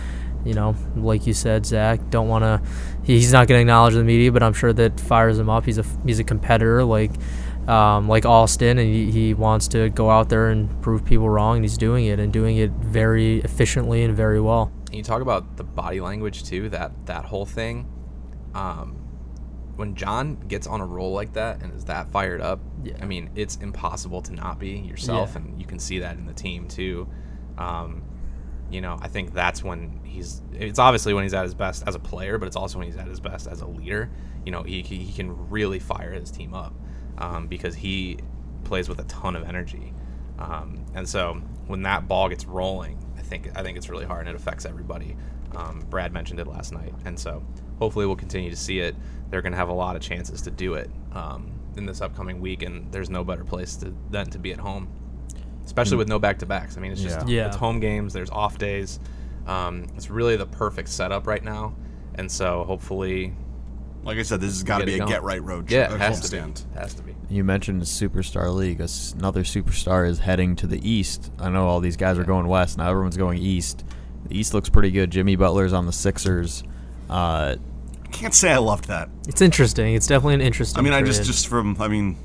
you 0.45 0.53
know 0.53 0.75
like 0.95 1.27
you 1.27 1.33
said 1.33 1.65
zach 1.65 1.99
don't 2.09 2.27
want 2.27 2.43
to 2.43 2.61
he's 3.03 3.33
not 3.33 3.47
going 3.47 3.57
to 3.57 3.61
acknowledge 3.61 3.93
the 3.93 4.03
media 4.03 4.31
but 4.31 4.43
i'm 4.43 4.53
sure 4.53 4.71
that 4.73 4.99
fires 4.99 5.37
him 5.37 5.49
up 5.49 5.65
he's 5.65 5.77
a 5.77 5.85
he's 6.05 6.19
a 6.19 6.23
competitor 6.23 6.83
like 6.83 7.11
um, 7.67 8.07
like 8.07 8.25
Austin, 8.25 8.79
and 8.79 8.87
he, 8.87 9.11
he 9.11 9.33
wants 9.33 9.67
to 9.69 9.89
go 9.89 10.09
out 10.09 10.29
there 10.29 10.47
and 10.47 10.81
prove 10.81 11.03
people 11.03 11.29
wrong, 11.29 11.57
and 11.57 11.65
he's 11.65 11.77
doing 11.77 12.05
it 12.05 12.19
and 12.19 12.31
doing 12.31 12.57
it 12.57 12.71
very 12.71 13.39
efficiently 13.41 14.03
and 14.03 14.15
very 14.15 14.39
well. 14.39 14.71
And 14.87 14.95
you 14.95 15.03
talk 15.03 15.21
about 15.21 15.57
the 15.57 15.65
body 15.65 15.99
language 15.99 16.43
too. 16.43 16.69
That 16.69 17.07
that 17.07 17.25
whole 17.25 17.45
thing. 17.45 17.85
Um, 18.53 19.06
when 19.77 19.95
John 19.95 20.35
gets 20.47 20.67
on 20.67 20.81
a 20.81 20.85
roll 20.85 21.13
like 21.13 21.33
that 21.33 21.61
and 21.61 21.73
is 21.73 21.85
that 21.85 22.09
fired 22.09 22.41
up, 22.41 22.59
yeah. 22.83 22.95
I 22.99 23.05
mean, 23.05 23.29
it's 23.35 23.55
impossible 23.57 24.21
to 24.23 24.33
not 24.33 24.59
be 24.59 24.71
yourself, 24.71 25.31
yeah. 25.31 25.41
and 25.41 25.59
you 25.59 25.67
can 25.67 25.79
see 25.79 25.99
that 25.99 26.17
in 26.17 26.25
the 26.25 26.33
team 26.33 26.67
too. 26.67 27.07
Um, 27.57 28.03
you 28.69 28.81
know, 28.81 28.97
I 28.99 29.07
think 29.07 29.33
that's 29.33 29.63
when 29.63 30.01
he's. 30.03 30.41
It's 30.51 30.79
obviously 30.79 31.13
when 31.13 31.23
he's 31.23 31.33
at 31.33 31.43
his 31.43 31.53
best 31.53 31.83
as 31.87 31.95
a 31.95 31.99
player, 31.99 32.37
but 32.37 32.47
it's 32.47 32.55
also 32.55 32.79
when 32.79 32.87
he's 32.87 32.97
at 32.97 33.07
his 33.07 33.19
best 33.19 33.47
as 33.47 33.61
a 33.61 33.67
leader. 33.67 34.09
You 34.45 34.51
know, 34.51 34.63
he 34.63 34.81
he 34.81 35.13
can 35.13 35.49
really 35.49 35.79
fire 35.79 36.11
his 36.11 36.31
team 36.31 36.53
up 36.53 36.73
um, 37.19 37.47
because 37.47 37.75
he 37.75 38.17
plays 38.63 38.89
with 38.89 38.99
a 38.99 39.05
ton 39.05 39.35
of 39.35 39.43
energy, 39.43 39.93
um, 40.39 40.85
and 40.95 41.07
so 41.07 41.41
when 41.67 41.83
that 41.83 42.07
ball 42.07 42.29
gets 42.29 42.45
rolling, 42.45 42.97
think 43.27 43.49
I 43.55 43.63
think 43.63 43.77
it's 43.77 43.89
really 43.89 44.05
hard 44.05 44.27
and 44.27 44.29
it 44.29 44.35
affects 44.35 44.65
everybody. 44.65 45.15
Um, 45.55 45.85
Brad 45.89 46.11
mentioned 46.13 46.39
it 46.39 46.47
last 46.47 46.71
night, 46.71 46.93
and 47.05 47.17
so 47.19 47.43
hopefully 47.79 48.05
we'll 48.05 48.15
continue 48.15 48.49
to 48.49 48.55
see 48.55 48.79
it. 48.79 48.95
They're 49.29 49.41
going 49.41 49.53
to 49.53 49.57
have 49.57 49.69
a 49.69 49.73
lot 49.73 49.95
of 49.95 50.01
chances 50.01 50.41
to 50.43 50.51
do 50.51 50.73
it 50.73 50.89
um, 51.13 51.51
in 51.75 51.85
this 51.85 52.01
upcoming 52.01 52.41
week, 52.41 52.63
and 52.63 52.91
there's 52.91 53.09
no 53.09 53.23
better 53.23 53.43
place 53.43 53.75
to, 53.77 53.93
than 54.09 54.29
to 54.31 54.39
be 54.39 54.51
at 54.51 54.59
home, 54.59 54.87
especially 55.65 55.95
mm. 55.95 55.99
with 55.99 56.09
no 56.09 56.19
back 56.19 56.39
to 56.39 56.45
backs. 56.45 56.77
I 56.77 56.81
mean, 56.81 56.91
it's 56.91 57.01
just 57.01 57.27
yeah. 57.27 57.47
it's 57.47 57.55
home 57.55 57.79
games. 57.79 58.13
There's 58.13 58.29
off 58.29 58.57
days. 58.57 58.99
Um, 59.45 59.87
it's 59.95 60.09
really 60.09 60.35
the 60.35 60.45
perfect 60.45 60.89
setup 60.89 61.27
right 61.27 61.43
now, 61.43 61.75
and 62.15 62.31
so 62.31 62.63
hopefully 62.65 63.33
like 64.07 64.17
I 64.17 64.21
said, 64.21 64.39
this 64.39 64.51
has 64.51 64.63
got 64.63 64.77
to 64.77 64.85
be 64.85 64.97
a 64.97 65.05
get 65.05 65.21
right 65.21 65.43
road. 65.43 65.67
trip. 65.67 65.89
Yeah, 65.89 65.93
it 65.93 65.99
has 65.99 66.21
to 66.21 66.27
stand. 66.27 66.63
be. 66.73 66.79
Has 66.79 66.93
to 66.93 67.03
be. 67.03 67.13
You 67.29 67.43
mentioned 67.43 67.81
the 67.81 67.85
superstar 67.85 68.55
league. 68.55 68.79
Another 68.79 69.43
superstar 69.43 70.07
is 70.07 70.19
heading 70.19 70.55
to 70.55 70.67
the 70.67 70.89
east. 70.89 71.29
I 71.39 71.49
know 71.49 71.67
all 71.67 71.81
these 71.81 71.97
guys 71.97 72.17
are 72.17 72.23
going 72.23 72.47
west. 72.47 72.77
Now 72.77 72.89
everyone's 72.89 73.17
going 73.17 73.39
east. 73.39 73.83
The 74.29 74.39
east 74.39 74.53
looks 74.53 74.69
pretty 74.69 74.91
good. 74.91 75.11
Jimmy 75.11 75.35
Butler's 75.35 75.73
on 75.73 75.85
the 75.85 75.91
Sixers. 75.91 76.63
Uh, 77.09 77.57
I 78.01 78.07
can't 78.13 78.33
say 78.33 78.49
I 78.49 78.59
loved 78.59 78.85
that. 78.85 79.09
It's 79.27 79.41
interesting. 79.41 79.93
It's 79.93 80.07
definitely 80.07 80.35
an 80.35 80.41
interesting. 80.41 80.79
I 80.79 80.83
mean, 80.83 80.93
I 80.93 81.01
just 81.01 81.25
just 81.25 81.49
from 81.49 81.75
I 81.81 81.89
mean, 81.89 82.17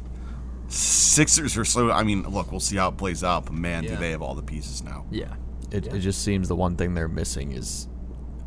Sixers 0.68 1.59
are 1.59 1.64
so. 1.64 1.90
I 1.90 2.05
mean, 2.05 2.23
look, 2.23 2.53
we'll 2.53 2.61
see 2.61 2.77
how 2.77 2.90
it 2.90 2.97
plays 2.97 3.25
out. 3.25 3.47
But 3.47 3.55
man, 3.55 3.83
yeah. 3.83 3.90
do 3.90 3.97
they 3.97 4.12
have 4.12 4.23
all 4.23 4.37
the 4.37 4.42
pieces 4.42 4.85
now? 4.85 5.05
Yeah. 5.11 5.35
It, 5.73 5.87
yeah. 5.87 5.95
it 5.95 5.99
just 5.99 6.23
seems 6.23 6.47
the 6.47 6.55
one 6.57 6.77
thing 6.77 6.95
they're 6.95 7.09
missing 7.09 7.51
is 7.51 7.88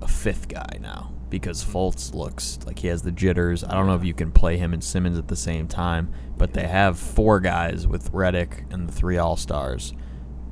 a 0.01 0.07
fifth 0.07 0.47
guy 0.47 0.77
now 0.79 1.14
because 1.39 1.65
Fultz 1.65 2.13
looks 2.13 2.59
like 2.65 2.79
he 2.79 2.87
has 2.87 3.01
the 3.01 3.11
jitters. 3.11 3.61
I 3.63 3.73
don't 3.73 3.87
know 3.87 3.95
if 3.95 4.05
you 4.05 4.13
can 4.13 4.31
play 4.31 4.57
him 4.57 4.73
and 4.73 4.81
Simmons 4.81 5.17
at 5.17 5.27
the 5.27 5.35
same 5.35 5.67
time, 5.67 6.13
but 6.37 6.53
they 6.53 6.65
have 6.65 6.97
four 6.97 7.41
guys 7.41 7.85
with 7.85 8.11
Redick 8.13 8.71
and 8.71 8.87
the 8.87 8.93
three 8.93 9.17
All 9.17 9.35
Stars. 9.35 9.93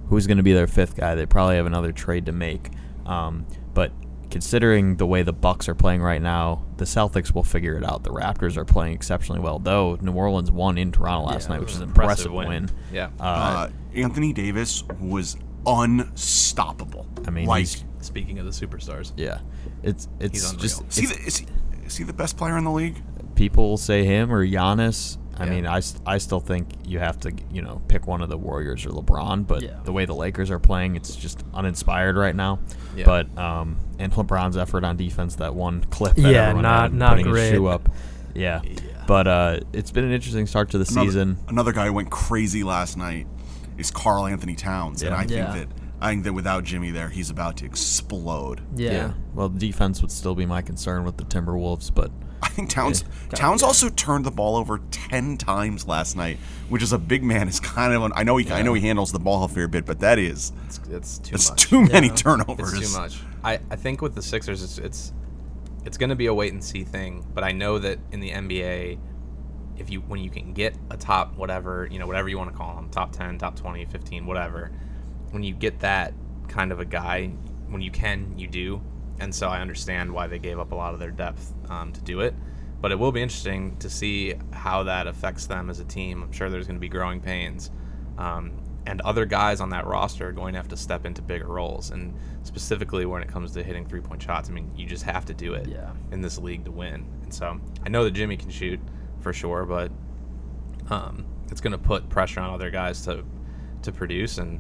Who's 0.10 0.28
going 0.28 0.38
to 0.38 0.44
be 0.44 0.52
their 0.52 0.68
fifth 0.68 0.98
guy? 0.98 1.16
They 1.16 1.26
probably 1.26 1.56
have 1.56 1.66
another 1.66 1.94
trade 1.94 2.26
to 2.26 2.34
make. 2.34 2.70
Um, 3.06 3.46
but 3.74 3.94
considering 4.30 4.98
the 4.98 5.06
way 5.06 5.24
the 5.24 5.32
Bucks 5.32 5.70
are 5.70 5.76
playing 5.76 6.02
right 6.02 6.22
now, 6.22 6.66
the 6.76 6.86
Celtics 6.86 7.34
will 7.34 7.44
figure 7.44 7.78
it 7.78 7.86
out. 7.86 8.04
The 8.04 8.12
Raptors 8.12 8.58
are 8.58 8.66
playing 8.66 8.94
exceptionally 8.94 9.40
well, 9.40 9.60
though 9.60 9.98
New 10.02 10.12
Orleans 10.12 10.52
won 10.52 10.78
in 10.78 10.92
Toronto 10.92 11.30
last 11.30 11.48
yeah, 11.48 11.54
night, 11.54 11.62
which 11.62 11.72
is 11.72 11.78
an 11.78 11.84
impressive, 11.84 12.26
impressive 12.26 12.34
win. 12.34 12.48
win. 12.48 12.70
Yeah. 12.92 13.10
Uh, 13.20 13.24
uh, 13.24 13.70
Anthony 13.96 14.34
Davis 14.34 14.84
was 15.00 15.38
unstoppable. 15.66 17.08
I 17.26 17.30
mean, 17.30 17.46
like 17.46 17.70
speaking 18.04 18.40
of 18.40 18.46
the 18.46 18.52
superstars, 18.52 19.12
yeah, 19.18 19.40
it's 19.82 20.08
it's 20.20 20.54
just 20.54 20.84
is 20.90 20.96
he, 20.96 21.06
the, 21.06 21.20
is 21.26 21.38
he 21.38 21.48
is 21.86 21.98
he 21.98 22.04
the 22.04 22.14
best 22.14 22.38
player 22.38 22.58
in 22.58 22.64
the 22.64 22.72
league? 22.72 23.02
People 23.36 23.78
say 23.78 24.04
him 24.04 24.32
or 24.32 24.46
Giannis. 24.46 25.18
I 25.36 25.46
yeah. 25.46 25.50
mean, 25.50 25.66
I, 25.66 25.82
I 26.06 26.20
still 26.20 26.40
think 26.40 26.70
you 26.86 27.00
have 27.00 27.20
to, 27.22 27.34
you 27.52 27.64
know, 27.64 27.82
pick 27.88 28.06
one 28.06 28.22
of 28.22 28.30
the 28.30 28.38
Warriors 28.38 28.86
or 28.86 28.90
LeBron, 28.90 29.48
but 29.48 29.64
yeah. 29.64 29.80
the 29.84 29.92
way 29.92 30.06
the 30.06 30.14
Lakers 30.14 30.52
are 30.52 30.60
playing, 30.60 30.96
it's 30.96 31.16
just 31.16 31.44
uninspired 31.56 32.16
right 32.16 32.36
now. 32.36 32.60
Yeah. 32.96 33.06
But 33.06 33.36
um, 33.36 33.80
and 33.98 34.14
LeBron's 34.14 34.58
effort 34.58 34.84
on 34.84 34.96
defense, 34.96 35.36
that 35.38 35.56
one 35.56 35.86
clip, 35.86 36.16
that 36.18 36.32
yeah, 36.32 36.54
not 36.54 36.94
not 36.94 37.18
putting 37.18 37.32
great. 37.32 37.46
His 37.46 37.52
shoe 37.54 37.66
up, 37.66 37.90
yeah. 38.36 38.62
yeah. 38.64 39.04
But 39.08 39.28
uh, 39.28 39.60
it's 39.74 39.90
been 39.90 40.04
an 40.04 40.12
interesting 40.12 40.46
start 40.46 40.70
to 40.70 40.78
the 40.78 40.88
another, 40.92 41.08
season. 41.08 41.38
Another 41.48 41.74
guy 41.74 41.88
who 41.88 41.94
went 41.94 42.12
crazy 42.12 42.64
last 42.64 42.96
night 42.96 43.26
is 43.76 43.90
Karl-Anthony 43.90 44.56
Towns, 44.56 45.02
and 45.02 45.16
I 45.16 45.26
think 45.26 45.48
that 45.48 45.68
I 46.04 46.10
think 46.10 46.26
that 46.26 46.34
without 46.34 46.66
Jimmy 46.66 46.92
there, 46.92 47.08
he's 47.08 47.30
about 47.30 47.56
to 47.58 47.66
explode. 47.66 48.62
Yeah. 48.76 48.92
yeah. 48.92 49.14
Well, 49.34 49.48
defense 49.48 50.02
would 50.02 50.12
still 50.12 50.36
be 50.36 50.46
my 50.46 50.62
concern 50.62 51.06
with 51.06 51.16
the 51.16 51.24
Timberwolves, 51.24 51.94
but 51.96 52.12
I 52.42 52.50
think 52.50 52.70
Towns 52.70 53.04
yeah. 53.04 53.38
Towns 53.38 53.62
yeah. 53.62 53.68
also 53.68 53.88
turned 53.88 54.26
the 54.26 54.32
ball 54.32 54.58
over 54.58 54.80
ten 54.92 55.38
times 55.38 55.88
last 55.88 56.18
night, 56.18 56.38
which 56.68 56.84
is 56.84 56.92
a 56.92 56.98
big 56.98 57.24
man. 57.24 57.48
Is 57.48 57.62
kind 57.62 57.94
of 57.94 58.04
an, 58.04 58.12
I 58.16 58.24
know 58.24 58.36
he 58.36 58.52
I 58.52 58.64
know 58.64 58.74
he 58.74 58.82
handles 58.82 59.14
the 59.14 59.20
ball 59.20 59.46
a 59.46 59.48
fair 59.48 59.70
bit, 59.70 59.86
but 59.86 60.02
that 60.02 60.20
is 60.20 60.52
it's, 60.66 60.82
it's 60.90 61.18
too 61.20 61.36
it's 61.36 61.50
much. 61.50 61.62
too 61.62 61.86
many 61.86 62.10
turnovers. 62.10 62.74
It's 62.74 62.92
too 62.92 63.00
much. 63.00 63.22
I, 63.42 63.60
I 63.72 63.78
think 63.78 64.02
with 64.02 64.14
the 64.14 64.22
Sixers, 64.22 64.62
it's, 64.62 64.78
it's 64.78 65.14
it's 65.86 65.98
going 65.98 66.10
to 66.10 66.18
be 66.18 66.26
a 66.26 66.34
wait 66.34 66.52
and 66.52 66.62
see 66.62 66.84
thing. 66.84 67.26
But 67.34 67.46
I 67.46 67.54
know 67.54 67.80
that 67.80 68.00
in 68.12 68.20
the 68.20 68.32
NBA, 68.32 69.00
if 69.78 69.90
you 69.90 70.02
when 70.02 70.22
you 70.22 70.30
can 70.30 70.52
get 70.52 70.76
a 70.90 70.98
top 70.98 71.38
whatever 71.38 71.88
you 71.90 71.98
know 71.98 72.08
whatever 72.08 72.28
you 72.28 72.38
want 72.38 72.52
to 72.52 72.58
call 72.58 72.76
them, 72.76 72.90
top 72.90 73.14
ten, 73.14 73.38
top 73.38 73.56
20, 73.56 73.86
15, 73.86 74.26
whatever, 74.26 74.70
when 75.34 75.44
you 75.44 75.54
get 75.54 75.80
that 75.80 76.14
kind 76.48 76.72
of 76.72 76.80
a 76.80 76.86
guy, 76.86 77.28
when 77.70 77.82
you 77.82 77.92
can, 77.92 78.38
you 78.38 78.48
do. 78.48 78.82
And 79.20 79.34
so 79.34 79.48
I 79.48 79.62
understand 79.62 80.12
why 80.12 80.28
they 80.28 80.40
gave 80.40 80.60
up 80.60 80.72
a 80.72 80.76
lot 80.76 80.94
of 80.94 81.00
their 81.00 81.12
depth 81.12 81.54
um, 81.70 81.92
to 81.94 82.02
do 82.02 82.20
it. 82.22 82.34
But 82.82 82.92
it 82.92 83.00
will 83.00 83.12
be 83.12 83.22
interesting 83.22 83.78
to 83.78 83.90
see 83.90 84.36
how 84.52 84.84
that 84.84 85.08
affects 85.08 85.48
them 85.48 85.70
as 85.70 85.80
a 85.80 85.86
team. 85.86 86.22
I'm 86.22 86.32
sure 86.32 86.50
there's 86.50 86.68
going 86.68 86.76
to 86.76 86.82
be 86.82 86.90
growing 86.90 87.20
pains. 87.22 87.72
Um, 88.18 88.52
and 88.86 89.00
other 89.02 89.26
guys 89.26 89.62
on 89.62 89.70
that 89.70 89.88
roster 89.88 90.28
are 90.28 90.32
going 90.34 90.54
to 90.54 90.60
have 90.60 90.68
to 90.68 90.78
step 90.78 91.06
into 91.06 91.22
bigger 91.22 91.48
roles. 91.48 91.92
And 91.92 92.14
specifically 92.44 93.06
when 93.06 93.22
it 93.24 93.30
comes 93.30 93.54
to 93.54 93.64
hitting 93.64 93.86
three 93.86 94.02
point 94.02 94.22
shots, 94.22 94.50
I 94.50 94.54
mean, 94.54 94.70
you 94.76 94.86
just 94.86 95.04
have 95.04 95.26
to 95.26 95.34
do 95.34 95.54
it 95.54 95.68
Yeah. 95.68 95.92
in 96.12 96.22
this 96.22 96.38
league 96.38 96.66
to 96.66 96.72
win. 96.72 97.06
And 97.24 97.34
so 97.34 97.60
I 97.86 97.90
know 97.90 98.04
that 98.04 98.12
Jimmy 98.12 98.36
can 98.38 98.50
shoot 98.50 98.80
for 99.22 99.32
sure, 99.32 99.66
but 99.66 99.90
um, 100.90 101.26
it's 101.50 101.62
going 101.62 101.72
to 101.72 101.78
put 101.78 102.10
pressure 102.10 102.42
on 102.42 102.50
other 102.54 102.70
guys 102.70 103.04
to 103.06 103.24
to 103.84 103.92
produce, 103.92 104.38
and 104.38 104.60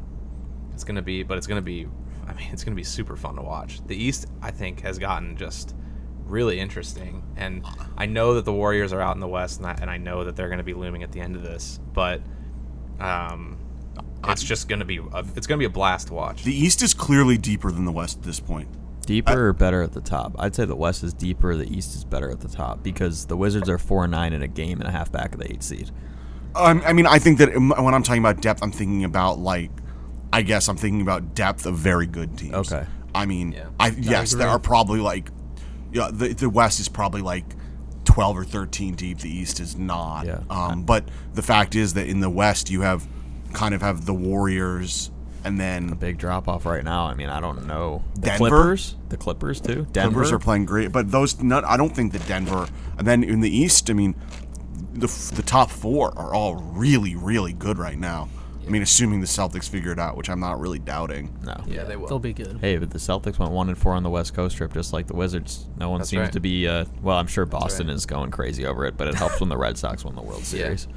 it's 0.73 0.83
going 0.83 0.95
to 0.95 1.01
be, 1.01 1.23
but 1.23 1.37
it's 1.37 1.47
going 1.47 1.57
to 1.57 1.61
be, 1.61 1.87
I 2.27 2.33
mean, 2.33 2.47
it's 2.51 2.63
going 2.63 2.73
to 2.73 2.79
be 2.79 2.83
super 2.83 3.15
fun 3.15 3.35
to 3.35 3.41
watch. 3.41 3.85
The 3.85 3.95
East, 3.95 4.27
I 4.41 4.51
think, 4.51 4.81
has 4.81 4.99
gotten 4.99 5.37
just 5.37 5.75
really 6.25 6.59
interesting, 6.59 7.23
and 7.35 7.65
I 7.97 8.05
know 8.05 8.33
that 8.35 8.45
the 8.45 8.53
Warriors 8.53 8.93
are 8.93 9.01
out 9.01 9.15
in 9.15 9.21
the 9.21 9.27
West, 9.27 9.59
and 9.59 9.67
I, 9.67 9.77
and 9.81 9.89
I 9.89 9.97
know 9.97 10.23
that 10.23 10.35
they're 10.35 10.47
going 10.47 10.57
to 10.57 10.63
be 10.63 10.73
looming 10.73 11.03
at 11.03 11.11
the 11.11 11.19
end 11.19 11.35
of 11.35 11.43
this, 11.43 11.79
but 11.93 12.21
um, 12.99 13.57
it's 14.27 14.43
just 14.43 14.69
going 14.69 14.79
to 14.79 14.85
be, 14.85 14.97
a, 14.97 15.19
it's 15.35 15.47
going 15.47 15.57
to 15.57 15.61
be 15.61 15.65
a 15.65 15.69
blast 15.69 16.07
to 16.07 16.13
watch. 16.13 16.43
The 16.43 16.55
East 16.55 16.81
is 16.81 16.93
clearly 16.93 17.37
deeper 17.37 17.71
than 17.71 17.85
the 17.85 17.91
West 17.91 18.19
at 18.19 18.23
this 18.23 18.39
point. 18.39 18.69
Deeper 19.05 19.49
or 19.49 19.53
better 19.53 19.81
at 19.81 19.91
the 19.91 19.99
top? 19.99 20.33
I'd 20.39 20.55
say 20.55 20.63
the 20.63 20.77
West 20.77 21.03
is 21.03 21.13
deeper. 21.13 21.57
The 21.57 21.69
East 21.69 21.93
is 21.93 22.05
better 22.05 22.29
at 22.31 22.39
the 22.39 22.47
top 22.47 22.81
because 22.83 23.25
the 23.25 23.35
Wizards 23.35 23.67
are 23.67 23.77
four 23.77 24.05
and 24.05 24.11
nine 24.11 24.31
in 24.31 24.41
a 24.41 24.47
game 24.47 24.79
and 24.79 24.87
a 24.87 24.91
half 24.91 25.11
back 25.11 25.33
of 25.33 25.41
the 25.41 25.51
eight 25.51 25.61
seed. 25.61 25.91
Um, 26.55 26.81
I 26.85 26.93
mean, 26.93 27.05
I 27.05 27.19
think 27.19 27.37
that 27.39 27.53
um, 27.53 27.71
when 27.71 27.93
I'm 27.93 28.03
talking 28.03 28.21
about 28.21 28.41
depth, 28.41 28.63
I'm 28.63 28.71
thinking 28.71 29.03
about 29.03 29.39
like, 29.39 29.71
I 30.33 30.41
guess 30.41 30.67
I'm 30.67 30.77
thinking 30.77 31.01
about 31.01 31.35
depth 31.35 31.65
of 31.65 31.77
very 31.77 32.07
good 32.07 32.37
teams. 32.37 32.71
Okay. 32.71 32.85
I 33.15 33.25
mean, 33.25 33.51
Yeah. 33.51 33.67
I 33.79 33.89
yes, 33.89 34.33
there 34.33 34.49
are 34.49 34.59
probably 34.59 34.99
like, 34.99 35.29
yeah, 35.91 36.09
the 36.11 36.33
the 36.33 36.49
West 36.49 36.79
is 36.79 36.89
probably 36.89 37.21
like. 37.21 37.45
12 38.05 38.37
or 38.37 38.43
13 38.43 38.95
deep 38.95 39.19
the 39.19 39.29
east 39.29 39.61
is 39.61 39.77
not 39.77 40.25
Yeah. 40.25 40.41
um, 40.49 40.83
but 40.83 41.07
the 41.33 41.41
fact 41.41 41.73
is 41.73 41.93
that 41.93 42.05
in 42.05 42.19
the 42.19 42.29
west 42.29 42.69
you 42.69 42.81
have 42.81 43.07
kind 43.53 43.73
of 43.73 43.81
have 43.81 44.05
the 44.05 44.13
warriors 44.13 45.09
and 45.45 45.57
then 45.59 45.89
a 45.89 45.95
Big 45.95 46.17
drop 46.17 46.47
off 46.49 46.65
right 46.65 46.83
now. 46.83 47.05
I 47.05 47.13
mean, 47.15 47.29
I 47.29 47.39
don't 47.39 47.65
know. 47.65 48.03
The 48.15 48.21
Denver? 48.21 48.37
Clippers, 48.37 48.95
the 49.09 49.17
Clippers 49.17 49.61
too. 49.61 49.87
Denver 49.91 50.13
Clippers 50.15 50.31
are 50.33 50.39
playing 50.39 50.65
great, 50.65 50.91
but 50.91 51.11
those 51.11 51.41
not. 51.41 51.63
I 51.63 51.77
don't 51.77 51.95
think 51.95 52.11
the 52.11 52.19
Denver. 52.19 52.67
And 52.97 53.07
then 53.07 53.23
in 53.23 53.39
the 53.39 53.49
East, 53.49 53.89
I 53.89 53.93
mean, 53.93 54.15
the 54.93 55.07
the 55.33 55.43
top 55.43 55.71
four 55.71 56.17
are 56.17 56.33
all 56.33 56.55
really 56.55 57.15
really 57.15 57.53
good 57.53 57.77
right 57.77 57.97
now. 57.97 58.29
I 58.65 58.69
mean, 58.69 58.81
assuming 58.81 59.19
the 59.19 59.27
Celtics 59.27 59.67
figure 59.69 59.91
it 59.91 59.99
out, 59.99 60.15
which 60.17 60.29
I'm 60.29 60.39
not 60.39 60.59
really 60.59 60.79
doubting. 60.79 61.37
No. 61.43 61.55
yeah, 61.67 61.83
they 61.83 61.95
will. 61.95 62.07
They'll 62.07 62.19
be 62.19 62.33
good. 62.33 62.57
Hey, 62.61 62.77
but 62.77 62.91
the 62.91 62.97
Celtics 62.97 63.37
went 63.39 63.51
one 63.51 63.69
and 63.69 63.77
four 63.77 63.93
on 63.93 64.03
the 64.03 64.09
West 64.09 64.33
Coast 64.33 64.57
trip, 64.57 64.73
just 64.73 64.93
like 64.93 65.07
the 65.07 65.15
Wizards. 65.15 65.67
No 65.77 65.89
one 65.89 65.99
That's 65.99 66.09
seems 66.09 66.21
right. 66.21 66.33
to 66.33 66.39
be. 66.39 66.67
Uh, 66.67 66.85
well, 67.01 67.17
I'm 67.17 67.27
sure 67.27 67.45
Boston 67.45 67.87
right. 67.87 67.95
is 67.95 68.05
going 68.05 68.31
crazy 68.31 68.65
over 68.65 68.85
it, 68.85 68.95
but 68.97 69.07
it 69.07 69.15
helps 69.15 69.39
when 69.39 69.49
the 69.49 69.57
Red 69.57 69.77
Sox 69.77 70.05
win 70.05 70.15
the 70.15 70.21
World 70.21 70.43
Series. 70.45 70.87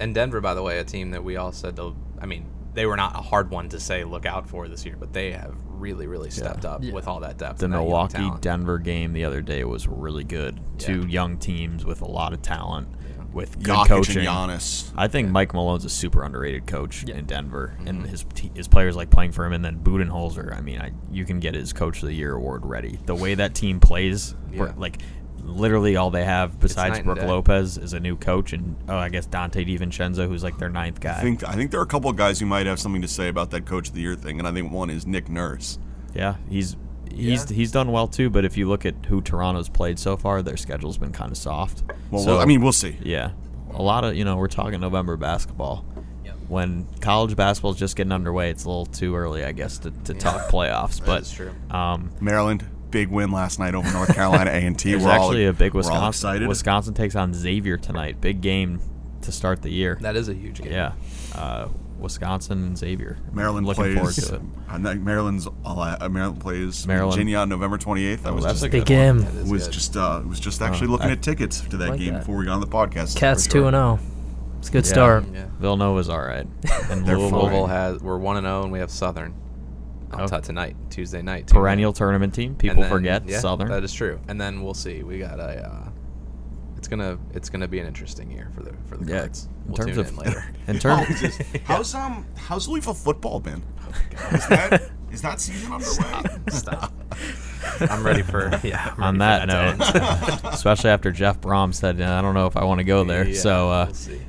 And 0.00 0.14
Denver, 0.14 0.40
by 0.40 0.54
the 0.54 0.62
way, 0.62 0.78
a 0.78 0.84
team 0.84 1.10
that 1.12 1.22
we 1.22 1.36
all 1.36 1.52
said 1.52 1.76
they'll. 1.76 1.96
I 2.20 2.26
mean, 2.26 2.46
they 2.74 2.86
were 2.86 2.96
not 2.96 3.14
a 3.16 3.22
hard 3.22 3.50
one 3.50 3.68
to 3.70 3.80
say 3.80 4.04
look 4.04 4.26
out 4.26 4.48
for 4.48 4.68
this 4.68 4.84
year, 4.84 4.96
but 4.98 5.12
they 5.12 5.32
have 5.32 5.54
really, 5.66 6.06
really 6.06 6.30
stepped 6.30 6.64
up 6.64 6.82
Yeah. 6.82 6.92
with 6.92 7.06
all 7.08 7.20
that 7.20 7.38
depth. 7.38 7.58
The 7.58 7.66
and 7.66 7.74
Milwaukee 7.74 8.30
Denver 8.40 8.78
game 8.78 9.12
the 9.12 9.24
other 9.24 9.42
day 9.42 9.64
was 9.64 9.86
really 9.86 10.24
good. 10.24 10.60
Two 10.78 11.06
young 11.06 11.36
teams 11.38 11.84
with 11.84 12.00
a 12.02 12.06
lot 12.06 12.32
of 12.32 12.40
talent, 12.42 12.88
with 13.32 13.62
good 13.62 13.74
Jokic 13.74 13.86
coaching. 13.88 14.18
and 14.18 14.26
Giannis. 14.28 14.90
I 14.96 15.08
think 15.08 15.30
Mike 15.30 15.52
Malone's 15.54 15.84
a 15.84 15.90
super 15.90 16.22
underrated 16.22 16.66
coach 16.66 17.04
Yeah. 17.06 17.16
in 17.16 17.24
Denver, 17.26 17.74
Mm-hmm. 17.78 17.88
and 17.88 18.06
his 18.06 18.24
te- 18.34 18.50
his 18.54 18.68
players 18.68 18.94
like 18.96 19.10
playing 19.10 19.32
for 19.32 19.44
him. 19.46 19.52
And 19.52 19.64
then 19.64 19.78
Budenholzer, 19.78 20.56
I 20.56 20.60
mean, 20.60 20.80
I, 20.80 20.92
you 21.10 21.24
can 21.24 21.40
get 21.40 21.54
his 21.54 21.72
Coach 21.72 22.02
of 22.02 22.08
the 22.08 22.14
Year 22.14 22.34
award 22.34 22.66
ready. 22.66 22.98
The 23.06 23.14
way 23.14 23.34
that 23.34 23.54
team 23.54 23.80
plays, 23.80 24.34
we're- 24.50 24.68
Yeah. 24.68 24.72
like 24.76 24.98
literally 25.44 25.96
all 25.96 26.10
they 26.10 26.24
have 26.24 26.60
besides 26.60 26.98
night 26.98 27.04
Brook. 27.04 27.18
Lopez 27.22 27.76
is 27.76 27.94
a 27.94 28.00
new 28.00 28.16
coach, 28.16 28.52
and 28.52 28.76
oh, 28.88 28.96
I 28.96 29.08
guess 29.08 29.26
Donte 29.26 29.66
DiVincenzo, 29.66 30.28
who's 30.28 30.44
like 30.44 30.56
their 30.58 30.68
ninth 30.68 31.00
guy. 31.00 31.18
I 31.18 31.20
think 31.20 31.42
I 31.48 31.54
think 31.54 31.70
there 31.72 31.80
are 31.80 31.84
a 31.84 31.86
couple 31.86 32.08
of 32.10 32.16
guys 32.16 32.38
who 32.38 32.46
might 32.46 32.66
have 32.66 32.78
something 32.78 33.02
to 33.02 33.08
say 33.08 33.28
about 33.28 33.50
that 33.50 33.66
Coach 33.66 33.88
of 33.88 33.94
the 33.94 34.00
Year 34.02 34.14
thing, 34.14 34.38
and 34.38 34.46
I 34.46 34.52
think 34.52 34.70
one 34.70 34.88
is 34.90 35.04
Nick 35.06 35.28
Nurse. 35.28 35.78
yeah, 36.14 36.36
he's. 36.48 36.76
He's, 37.14 37.50
Yeah. 37.50 37.56
he's 37.56 37.70
done 37.72 37.92
well 37.92 38.08
too, 38.08 38.30
but 38.30 38.44
if 38.44 38.56
you 38.56 38.68
look 38.68 38.84
at 38.86 38.94
who 39.06 39.20
Toronto's 39.20 39.68
played 39.68 39.98
so 39.98 40.16
far, 40.16 40.42
their 40.42 40.56
schedule's 40.56 40.98
been 40.98 41.12
kind 41.12 41.30
of 41.30 41.36
soft. 41.38 41.82
Well, 42.10 42.22
So- 42.22 42.32
well, 42.32 42.40
I 42.40 42.44
mean, 42.44 42.60
we'll 42.62 42.72
see. 42.72 42.96
Yeah, 43.02 43.30
a 43.74 43.82
lot 43.82 44.04
of 44.04 44.14
you 44.16 44.24
know 44.24 44.36
we're 44.36 44.48
talking 44.48 44.80
November 44.80 45.16
basketball. 45.16 45.84
Yep. 46.24 46.34
When 46.48 46.86
college 47.00 47.34
basketball's 47.36 47.78
just 47.78 47.96
getting 47.96 48.12
underway, 48.12 48.50
it's 48.50 48.64
a 48.64 48.68
little 48.68 48.86
too 48.86 49.14
early, 49.16 49.44
I 49.44 49.52
guess, 49.52 49.78
to, 49.78 49.90
to 50.04 50.14
talk 50.14 50.48
playoffs. 50.50 50.98
That 51.00 51.06
but 51.06 51.22
is 51.22 51.32
true. 51.32 51.52
Um, 51.70 52.10
Maryland, 52.20 52.64
big 52.90 53.08
win 53.08 53.30
last 53.32 53.58
night 53.58 53.74
over 53.74 53.90
North 53.92 54.14
Carolina 54.14 54.50
A 54.50 54.54
and 54.54 54.78
T. 54.78 54.90
there's 54.92 55.02
We're 55.04 55.10
all 55.12 55.28
actually 55.28 55.46
a 55.46 55.52
big 55.52 55.72
we're 55.74 55.80
all 55.82 55.88
Wisconsin. 55.88 56.08
excited. 56.30 56.48
Wisconsin 56.48 56.94
takes 56.94 57.16
on 57.16 57.32
Xavier 57.34 57.76
tonight. 57.78 58.20
Big 58.20 58.40
game 58.40 58.80
to 59.22 59.32
start 59.32 59.62
the 59.62 59.70
year. 59.70 59.98
That 60.02 60.16
is 60.16 60.28
a 60.28 60.34
huge 60.34 60.60
game. 60.62 60.72
yeah, 60.72 60.92
uh, 61.34 61.68
Wisconsin 62.02 62.62
and 62.64 62.76
Xavier. 62.78 63.16
Maryland 63.32 63.66
looking 63.66 63.84
plays. 63.84 63.96
forward 63.96 64.14
to 64.14 64.34
it. 64.36 64.40
I 64.68 64.78
think 64.78 65.02
Maryland's 65.02 65.48
uh, 65.64 66.08
Maryland 66.10 66.40
plays 66.40 66.86
Maryland. 66.86 67.12
Virginia 67.14 67.38
on 67.38 67.48
November 67.48 67.78
28th. 67.78 68.26
I 68.26 68.30
Oh, 68.30 68.34
was 68.34 68.44
that's 68.44 68.54
just 68.60 68.64
a 68.66 68.68
Big 68.70 68.86
good 68.86 68.94
one. 69.16 69.18
game. 69.18 69.34
That 69.34 69.34
is 69.44 69.50
was 69.50 69.64
good. 69.66 69.72
just 69.72 69.96
uh, 69.96 70.22
was 70.26 70.40
just 70.40 70.60
actually 70.62 70.88
looking 70.88 71.08
I- 71.08 71.12
at 71.12 71.22
tickets 71.22 71.60
to 71.62 71.76
that 71.78 71.90
like 71.90 71.98
game 72.00 72.14
that. 72.14 72.18
before 72.20 72.36
we 72.36 72.44
got 72.44 72.54
on 72.54 72.60
the 72.60 72.66
podcast. 72.66 73.16
Cats 73.16 73.46
two 73.46 73.66
and 73.66 73.74
zero. 73.74 73.98
It's 74.58 74.68
a 74.68 74.72
good 74.72 74.84
Yeah. 74.86 74.92
start. 74.92 75.24
Yeah. 75.32 75.46
Villanova's 75.58 76.08
all 76.08 76.20
right. 76.22 76.46
And 76.90 77.04
They're 77.06 77.18
Louisville, 77.18 77.30
fine. 77.40 77.48
Louisville 77.50 77.66
has 77.66 78.00
we're 78.02 78.18
one 78.18 78.36
and 78.36 78.44
zero, 78.44 78.62
and 78.62 78.72
we 78.72 78.78
have 78.80 78.90
Southern. 78.90 79.34
Oh. 80.14 80.26
T- 80.26 80.40
tonight, 80.42 80.76
Tuesday 80.90 81.22
night. 81.22 81.46
too. 81.46 81.54
perennial 81.54 81.92
tournament 81.94 82.34
team. 82.34 82.54
People 82.54 82.82
then- 82.82 82.90
forget 82.90 83.26
yeah, 83.26 83.38
Southern. 83.40 83.68
That 83.68 83.82
is 83.82 83.94
true. 83.94 84.20
And 84.28 84.38
then 84.40 84.62
we'll 84.62 84.74
see. 84.74 85.02
We 85.02 85.18
got 85.18 85.40
a. 85.40 85.91
It's 86.82 86.88
gonna 86.88 87.16
it's 87.32 87.48
gonna 87.48 87.68
be 87.68 87.78
an 87.78 87.86
interesting 87.86 88.28
year 88.28 88.48
for 88.56 88.64
the 88.64 88.72
for 88.88 88.96
the 88.96 89.08
yeah, 89.08 89.18
cards. 89.20 89.44
in 89.44 89.68
We'll 89.68 89.76
terms 89.76 89.90
tune 89.92 90.00
of 90.00 90.08
in 90.08 90.16
later. 90.26 90.44
in 90.66 90.76
Oh, 90.76 90.78
terms. 90.80 91.20
just- 91.20 91.40
how's 91.64 91.94
um 91.94 92.26
how's 92.36 92.66
Louisville 92.66 92.92
football 92.92 93.38
been? 93.38 93.62
Is 94.32 94.48
that 94.48 94.90
is 95.12 95.22
that 95.22 95.40
season 95.40 95.72
underway? 95.72 96.40
Stop. 96.50 96.92
I'm 97.88 98.04
ready 98.04 98.22
for 98.22 98.50
yeah. 98.64 98.94
I'm 98.96 99.02
on 99.04 99.18
ready 99.18 99.46
that 99.46 99.78
for 99.78 100.32
to 100.34 100.40
note, 100.42 100.52
especially 100.54 100.90
after 100.90 101.12
Jeff 101.12 101.40
Brohm 101.40 101.72
said, 101.72 102.00
"I 102.00 102.20
don't 102.20 102.34
know 102.34 102.46
if 102.46 102.56
I 102.56 102.64
want 102.64 102.78
to 102.78 102.84
go 102.84 103.04
there." 103.04 103.28
Yeah, 103.28 103.38
so, 103.40 103.70
uh, 103.70 103.84
we'll 103.86 103.94
see. 103.94 104.20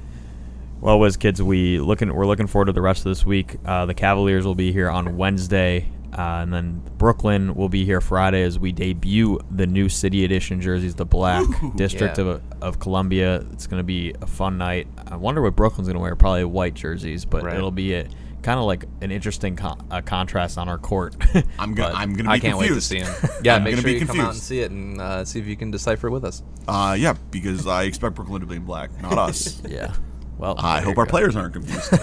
well, 0.79 0.99
Wiz 0.99 1.17
kids, 1.17 1.41
we 1.41 1.79
looking 1.79 2.13
we're 2.13 2.27
looking 2.27 2.45
forward 2.45 2.65
to 2.65 2.73
the 2.73 2.81
rest 2.83 2.99
of 2.99 3.05
this 3.09 3.25
week. 3.25 3.55
Uh, 3.65 3.87
the 3.87 3.95
Cavaliers 3.95 4.45
will 4.45 4.53
be 4.53 4.71
here 4.71 4.91
on 4.91 5.17
Wednesday, 5.17 5.87
uh, 6.17 6.41
and 6.41 6.53
then 6.53 6.81
Brooklyn 6.97 7.55
will 7.55 7.69
be 7.69 7.85
here 7.85 7.99
Friday 8.01 8.43
as 8.43 8.57
we 8.59 8.71
debut 8.71 9.39
the 9.51 9.67
new 9.67 9.89
City 9.89 10.23
Edition 10.23 10.61
jerseys, 10.61 10.95
the 10.95 11.05
Black 11.05 11.43
Ooh. 11.63 11.73
District 11.75 12.17
Yeah. 12.17 12.25
of 12.25 12.41
of 12.61 12.79
Columbia. 12.79 13.45
It's 13.51 13.67
going 13.67 13.79
to 13.79 13.83
be 13.83 14.13
a 14.21 14.27
fun 14.27 14.57
night. 14.57 14.87
I 15.07 15.15
wonder 15.17 15.41
what 15.41 15.55
Brooklyn's 15.55 15.87
going 15.87 15.95
to 15.95 16.01
wear. 16.01 16.15
Probably 16.15 16.43
white 16.45 16.73
jerseys, 16.75 17.25
but 17.25 17.43
Right. 17.43 17.55
it'll 17.57 17.71
be 17.71 17.93
a 17.95 18.07
kind 18.41 18.59
of 18.59 18.65
like 18.65 18.85
an 19.01 19.09
interesting 19.09 19.55
con- 19.55 19.85
uh, 19.89 20.01
contrast 20.01 20.57
on 20.57 20.67
our 20.67 20.77
court. 20.77 21.15
I'm 21.59 21.73
gonna 21.73 21.93
I'm 21.95 22.13
gonna 22.13 22.29
be 22.29 22.33
I 22.35 22.39
can't 22.39 22.57
wait 22.57 22.67
to 22.69 22.81
see 22.81 22.99
him. 22.99 23.13
Yeah, 23.43 23.57
make 23.59 23.71
gonna 23.75 23.81
sure 23.81 23.91
be 23.93 23.99
you 23.99 24.05
come 24.05 24.19
out 24.19 24.33
and 24.33 24.39
see 24.41 24.59
it 24.59 24.69
and 24.71 24.99
uh, 24.99 25.23
see 25.25 25.39
if 25.39 25.47
you 25.47 25.55
can 25.55 25.71
decipher 25.71 26.09
with 26.11 26.25
us. 26.25 26.43
Uh, 26.67 26.95
yeah, 26.99 27.13
because 27.31 27.65
I 27.67 27.83
expect 27.83 28.15
Brooklyn 28.15 28.41
to 28.41 28.47
be 28.47 28.55
in 28.57 28.65
black, 28.65 28.89
not 29.01 29.17
us. 29.17 29.61
yeah. 29.67 29.93
Well, 30.37 30.55
I 30.57 30.81
hope 30.81 30.97
our 30.97 31.05
go. 31.05 31.09
players 31.11 31.35
aren't 31.37 31.53
confused. 31.53 31.93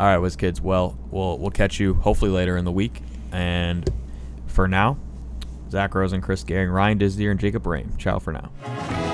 All 0.00 0.06
right, 0.06 0.16
Wiz 0.16 0.34
Kids. 0.34 0.62
Well, 0.62 0.96
we'll 1.10 1.36
we'll 1.36 1.50
catch 1.50 1.78
you 1.78 1.92
hopefully 1.92 2.30
later 2.30 2.56
in 2.56 2.64
the 2.64 2.72
week. 2.72 3.02
And 3.32 3.86
for 4.46 4.66
now, 4.66 4.96
Zach 5.68 5.94
Rosen, 5.94 6.22
Chris 6.22 6.42
Gehring, 6.42 6.72
Ryan 6.72 6.96
Disney, 6.96 7.26
and 7.26 7.38
Jacob 7.38 7.66
Rame. 7.66 7.92
Ciao 7.98 8.18
for 8.18 8.32
now. 8.32 9.09